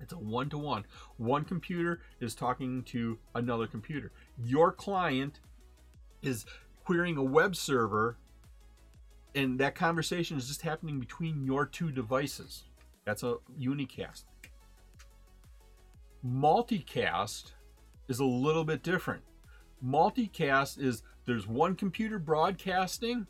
It's 0.00 0.12
a 0.12 0.18
one 0.18 0.48
to 0.50 0.58
one. 0.58 0.84
One 1.16 1.44
computer 1.44 2.00
is 2.20 2.34
talking 2.34 2.82
to 2.84 3.18
another 3.34 3.66
computer. 3.66 4.12
Your 4.44 4.72
client 4.72 5.40
is 6.22 6.46
querying 6.84 7.16
a 7.16 7.22
web 7.22 7.56
server, 7.56 8.16
and 9.34 9.58
that 9.58 9.74
conversation 9.74 10.36
is 10.36 10.48
just 10.48 10.62
happening 10.62 11.00
between 11.00 11.44
your 11.44 11.66
two 11.66 11.90
devices. 11.90 12.64
That's 13.04 13.22
a 13.22 13.36
unicast. 13.58 14.24
Multicast 16.26 17.52
is 18.08 18.20
a 18.20 18.24
little 18.24 18.64
bit 18.64 18.82
different. 18.82 19.22
Multicast 19.84 20.78
is 20.78 21.02
there's 21.24 21.46
one 21.46 21.74
computer 21.74 22.18
broadcasting 22.18 23.26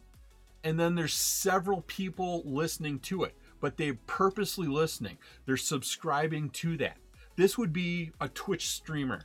and 0.65 0.79
then 0.79 0.95
there's 0.95 1.15
several 1.15 1.83
people 1.83 2.43
listening 2.45 2.99
to 3.01 3.25
it, 3.25 3.35
but 3.61 3.77
they're 3.77 3.99
purposely 4.07 4.66
listening. 4.66 5.18
They're 5.47 5.57
subscribing 5.57 6.51
to 6.51 6.77
that. 6.79 6.97
This 7.37 7.57
would 7.57 7.73
be 7.73 8.12
a 8.21 8.29
Twitch 8.29 8.68
streamer 8.68 9.23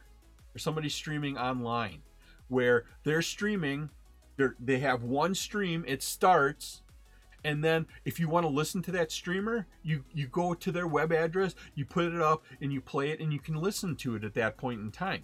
or 0.56 0.60
somebody 0.60 0.90
streaming 0.90 1.38
online 1.38 2.02
where 2.48 2.86
they're 3.04 3.22
streaming, 3.22 3.90
they're, 4.38 4.56
they 4.60 4.80
have 4.80 5.04
one 5.04 5.34
stream, 5.34 5.84
it 5.88 6.04
starts, 6.04 6.84
and 7.44 7.64
then 7.64 7.86
if 8.06 8.20
you 8.20 8.30
want 8.30 8.44
to 8.46 8.50
listen 8.50 8.82
to 8.82 8.92
that 8.92 9.12
streamer 9.12 9.68
you 9.82 10.04
you 10.14 10.28
go 10.28 10.54
to 10.54 10.72
their 10.72 10.88
web 10.88 11.12
address 11.12 11.56
you 11.76 11.86
put 11.86 12.06
it 12.06 12.22
up 12.22 12.44
and 12.62 12.72
you 12.72 12.82
play 12.82 13.10
it 13.12 13.20
and 13.20 13.34
you 13.34 13.40
can 13.40 13.56
listen 13.56 13.96
to 13.96 14.16
it 14.16 14.24
at 14.24 14.34
that 14.34 14.58
point 14.58 14.80
in 14.80 14.92
time 14.92 15.24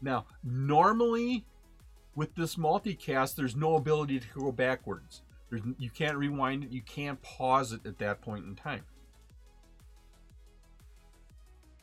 now 0.00 0.24
normally 0.42 1.44
with 2.14 2.34
this 2.34 2.56
multicast 2.56 3.34
there's 3.34 3.56
no 3.56 3.76
ability 3.76 4.20
to 4.20 4.26
go 4.38 4.52
backwards 4.52 5.22
there's, 5.50 5.62
you 5.78 5.90
can't 5.90 6.16
rewind 6.16 6.64
it 6.64 6.70
you 6.70 6.82
can't 6.82 7.20
pause 7.22 7.72
it 7.72 7.80
at 7.86 7.98
that 7.98 8.20
point 8.20 8.44
in 8.44 8.54
time 8.54 8.82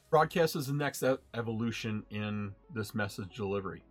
broadcast 0.10 0.56
is 0.56 0.68
the 0.68 0.74
next 0.74 1.04
evolution 1.34 2.04
in 2.10 2.54
this 2.74 2.94
message 2.94 3.36
delivery 3.36 3.84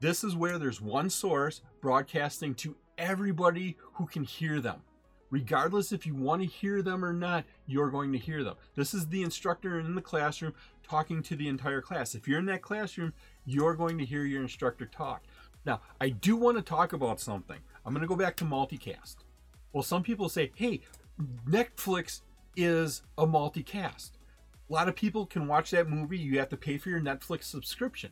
this 0.00 0.22
is 0.22 0.36
where 0.36 0.58
there's 0.58 0.80
one 0.80 1.10
source 1.10 1.62
broadcasting 1.80 2.54
to 2.54 2.76
everybody 2.96 3.76
who 3.94 4.06
can 4.06 4.24
hear 4.24 4.60
them 4.60 4.82
regardless 5.30 5.92
if 5.92 6.06
you 6.06 6.14
want 6.14 6.42
to 6.42 6.48
hear 6.48 6.82
them 6.82 7.04
or 7.04 7.12
not, 7.12 7.44
you're 7.66 7.90
going 7.90 8.12
to 8.12 8.18
hear 8.18 8.42
them. 8.42 8.56
This 8.74 8.94
is 8.94 9.06
the 9.06 9.22
instructor 9.22 9.78
in 9.78 9.94
the 9.94 10.02
classroom 10.02 10.54
talking 10.88 11.22
to 11.24 11.36
the 11.36 11.48
entire 11.48 11.80
class. 11.80 12.14
If 12.14 12.26
you're 12.26 12.38
in 12.38 12.46
that 12.46 12.62
classroom, 12.62 13.12
you're 13.44 13.74
going 13.74 13.98
to 13.98 14.04
hear 14.04 14.24
your 14.24 14.42
instructor 14.42 14.86
talk. 14.86 15.22
Now, 15.68 15.82
I 16.00 16.08
do 16.08 16.34
want 16.34 16.56
to 16.56 16.62
talk 16.62 16.94
about 16.94 17.20
something. 17.20 17.58
I'm 17.84 17.92
going 17.92 18.00
to 18.00 18.08
go 18.08 18.16
back 18.16 18.36
to 18.36 18.44
multicast. 18.46 19.16
Well, 19.74 19.82
some 19.82 20.02
people 20.02 20.30
say, 20.30 20.50
hey, 20.54 20.80
Netflix 21.46 22.22
is 22.56 23.02
a 23.18 23.26
multicast. 23.26 24.12
A 24.70 24.72
lot 24.72 24.88
of 24.88 24.96
people 24.96 25.26
can 25.26 25.46
watch 25.46 25.70
that 25.72 25.90
movie. 25.90 26.16
You 26.16 26.38
have 26.38 26.48
to 26.48 26.56
pay 26.56 26.78
for 26.78 26.88
your 26.88 27.02
Netflix 27.02 27.44
subscription. 27.44 28.10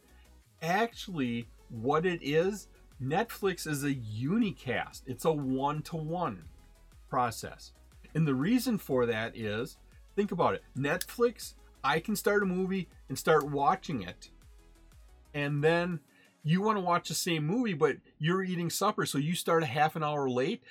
Actually, 0.61 1.49
what 1.71 2.05
it 2.05 2.21
is, 2.23 2.69
Netflix 3.03 3.67
is 3.67 3.85
a 3.85 3.95
unicast, 3.95 5.03
it's 5.07 5.25
a 5.25 5.33
one 5.33 5.81
to 5.83 5.97
one 5.97 6.45
process. 7.09 7.73
And 8.15 8.29
the 8.29 8.35
reason 8.35 8.77
for 8.77 9.07
that 9.07 9.35
is 9.35 9.79
think 10.15 10.31
about 10.31 10.55
it 10.55 10.63
Netflix, 10.79 11.55
I 11.83 12.01
can 12.01 12.17
start 12.17 12.43
a 12.43 12.47
movie 12.47 12.89
and 13.09 13.19
start 13.19 13.51
watching 13.51 14.03
it. 14.03 14.31
And 15.33 15.65
then 15.65 16.01
you 16.47 16.63
want 16.63 16.77
to 16.79 16.81
watch 16.81 17.09
the 17.09 17.15
same 17.15 17.45
movie, 17.45 17.75
but 17.75 17.97
you're 18.21 18.45
eating 18.45 18.71
supper, 18.71 19.05
so 19.05 19.19
you 19.19 19.35
start 19.35 19.65
a 19.65 19.67
half 19.67 19.97
an 19.97 20.05
hour 20.05 20.31
late. 20.31 20.63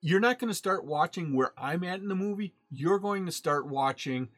You're 0.00 0.18
not 0.18 0.40
going 0.40 0.50
to 0.50 0.54
start 0.54 0.84
watching 0.84 1.32
where 1.32 1.52
I'm 1.56 1.84
at 1.84 2.00
in 2.00 2.08
the 2.08 2.16
movie. 2.16 2.54
You're 2.72 2.98
going 2.98 3.24
to 3.26 3.32
start 3.32 3.68
watching 3.68 4.30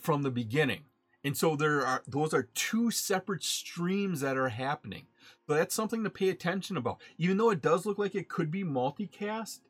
from 0.00 0.22
the 0.22 0.30
beginning. 0.30 0.84
And 1.22 1.36
so 1.36 1.56
there 1.56 1.84
are 1.86 2.02
those 2.08 2.32
are 2.32 2.48
two 2.54 2.90
separate 2.90 3.44
streams 3.44 4.22
that 4.22 4.38
are 4.38 4.48
happening. 4.48 5.08
So 5.46 5.54
that's 5.54 5.74
something 5.74 6.02
to 6.04 6.10
pay 6.10 6.30
attention 6.30 6.78
about. 6.78 7.02
Even 7.18 7.36
though 7.36 7.50
it 7.50 7.60
does 7.60 7.84
look 7.84 7.98
like 7.98 8.14
it 8.14 8.30
could 8.30 8.50
be 8.50 8.64
multicast, 8.64 9.60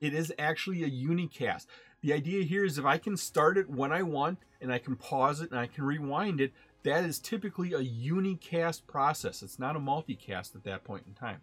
it 0.00 0.14
is 0.14 0.32
actually 0.38 0.84
a 0.84 0.90
unicast. 0.90 1.66
The 2.02 2.12
idea 2.12 2.44
here 2.44 2.64
is 2.64 2.78
if 2.78 2.84
I 2.84 2.98
can 2.98 3.16
start 3.16 3.58
it 3.58 3.68
when 3.68 3.90
I 3.90 4.02
want 4.02 4.38
and 4.60 4.72
I 4.72 4.78
can 4.78 4.94
pause 4.94 5.40
it 5.40 5.50
and 5.50 5.58
I 5.58 5.66
can 5.66 5.82
rewind 5.82 6.40
it, 6.40 6.52
that 6.84 7.04
is 7.04 7.18
typically 7.18 7.72
a 7.72 7.78
unicast 7.78 8.86
process. 8.86 9.42
It's 9.42 9.58
not 9.58 9.76
a 9.76 9.80
multicast 9.80 10.54
at 10.54 10.64
that 10.64 10.84
point 10.84 11.04
in 11.06 11.14
time. 11.14 11.40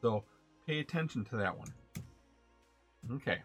So 0.00 0.24
pay 0.66 0.78
attention 0.78 1.24
to 1.26 1.36
that 1.36 1.58
one. 1.58 1.72
Okay. 3.12 3.38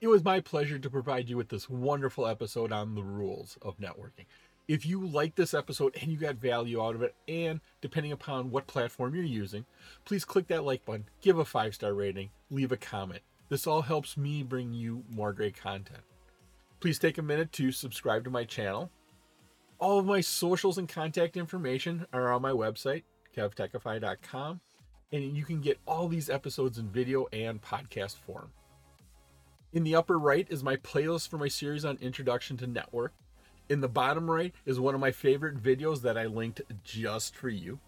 It 0.00 0.08
was 0.08 0.24
my 0.24 0.40
pleasure 0.40 0.78
to 0.78 0.90
provide 0.90 1.28
you 1.28 1.36
with 1.36 1.50
this 1.50 1.68
wonderful 1.68 2.26
episode 2.26 2.72
on 2.72 2.94
the 2.94 3.02
rules 3.02 3.58
of 3.60 3.78
networking. 3.78 4.24
If 4.66 4.86
you 4.86 5.06
like 5.06 5.34
this 5.34 5.52
episode 5.52 5.94
and 6.00 6.10
you 6.10 6.16
got 6.16 6.36
value 6.36 6.82
out 6.82 6.94
of 6.94 7.02
it, 7.02 7.14
and 7.28 7.60
depending 7.82 8.12
upon 8.12 8.50
what 8.50 8.66
platform 8.66 9.14
you're 9.14 9.24
using, 9.24 9.66
please 10.04 10.24
click 10.24 10.46
that 10.46 10.64
like 10.64 10.84
button, 10.86 11.06
give 11.20 11.38
a 11.38 11.44
five 11.44 11.74
star 11.74 11.92
rating, 11.92 12.30
leave 12.50 12.72
a 12.72 12.76
comment. 12.78 13.22
This 13.50 13.66
all 13.66 13.82
helps 13.82 14.16
me 14.16 14.42
bring 14.42 14.72
you 14.72 15.04
more 15.10 15.32
great 15.32 15.60
content. 15.60 16.04
Please 16.78 16.98
take 16.98 17.18
a 17.18 17.22
minute 17.22 17.52
to 17.52 17.72
subscribe 17.72 18.24
to 18.24 18.30
my 18.30 18.44
channel. 18.44 18.90
All 19.80 19.98
of 19.98 20.04
my 20.04 20.20
socials 20.20 20.76
and 20.76 20.86
contact 20.86 21.38
information 21.38 22.04
are 22.12 22.30
on 22.30 22.42
my 22.42 22.50
website, 22.50 23.04
kevtechify.com, 23.34 24.60
and 25.10 25.36
you 25.36 25.42
can 25.42 25.62
get 25.62 25.80
all 25.86 26.06
these 26.06 26.28
episodes 26.28 26.76
in 26.76 26.90
video 26.90 27.26
and 27.32 27.62
podcast 27.62 28.16
form. 28.16 28.50
In 29.72 29.82
the 29.82 29.94
upper 29.94 30.18
right 30.18 30.46
is 30.50 30.62
my 30.62 30.76
playlist 30.76 31.30
for 31.30 31.38
my 31.38 31.48
series 31.48 31.86
on 31.86 31.96
Introduction 32.02 32.58
to 32.58 32.66
Network. 32.66 33.14
In 33.70 33.80
the 33.80 33.88
bottom 33.88 34.30
right 34.30 34.52
is 34.66 34.78
one 34.78 34.94
of 34.94 35.00
my 35.00 35.12
favorite 35.12 35.62
videos 35.62 36.02
that 36.02 36.18
I 36.18 36.26
linked 36.26 36.60
just 36.84 37.34
for 37.34 37.48
you. 37.48 37.78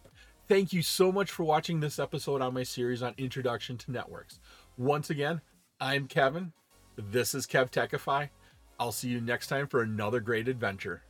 Thank 0.49 0.73
you 0.73 0.81
so 0.81 1.13
much 1.13 1.31
for 1.31 1.45
watching 1.45 1.81
this 1.81 1.99
episode 1.99 2.41
on 2.41 2.55
my 2.55 2.63
series 2.63 3.03
on 3.03 3.13
Introduction 3.19 3.77
to 3.77 3.93
Networks. 3.93 4.41
Once 4.79 5.11
again, 5.11 5.43
I'm 5.79 6.07
Kevin. 6.07 6.55
This 6.97 7.35
is 7.35 7.47
KevTechify. 7.47 8.31
I'll 8.81 8.93
see 8.93 9.09
you 9.09 9.21
next 9.21 9.49
time 9.49 9.67
for 9.67 9.83
another 9.83 10.21
great 10.21 10.49
adventure. 10.49 11.03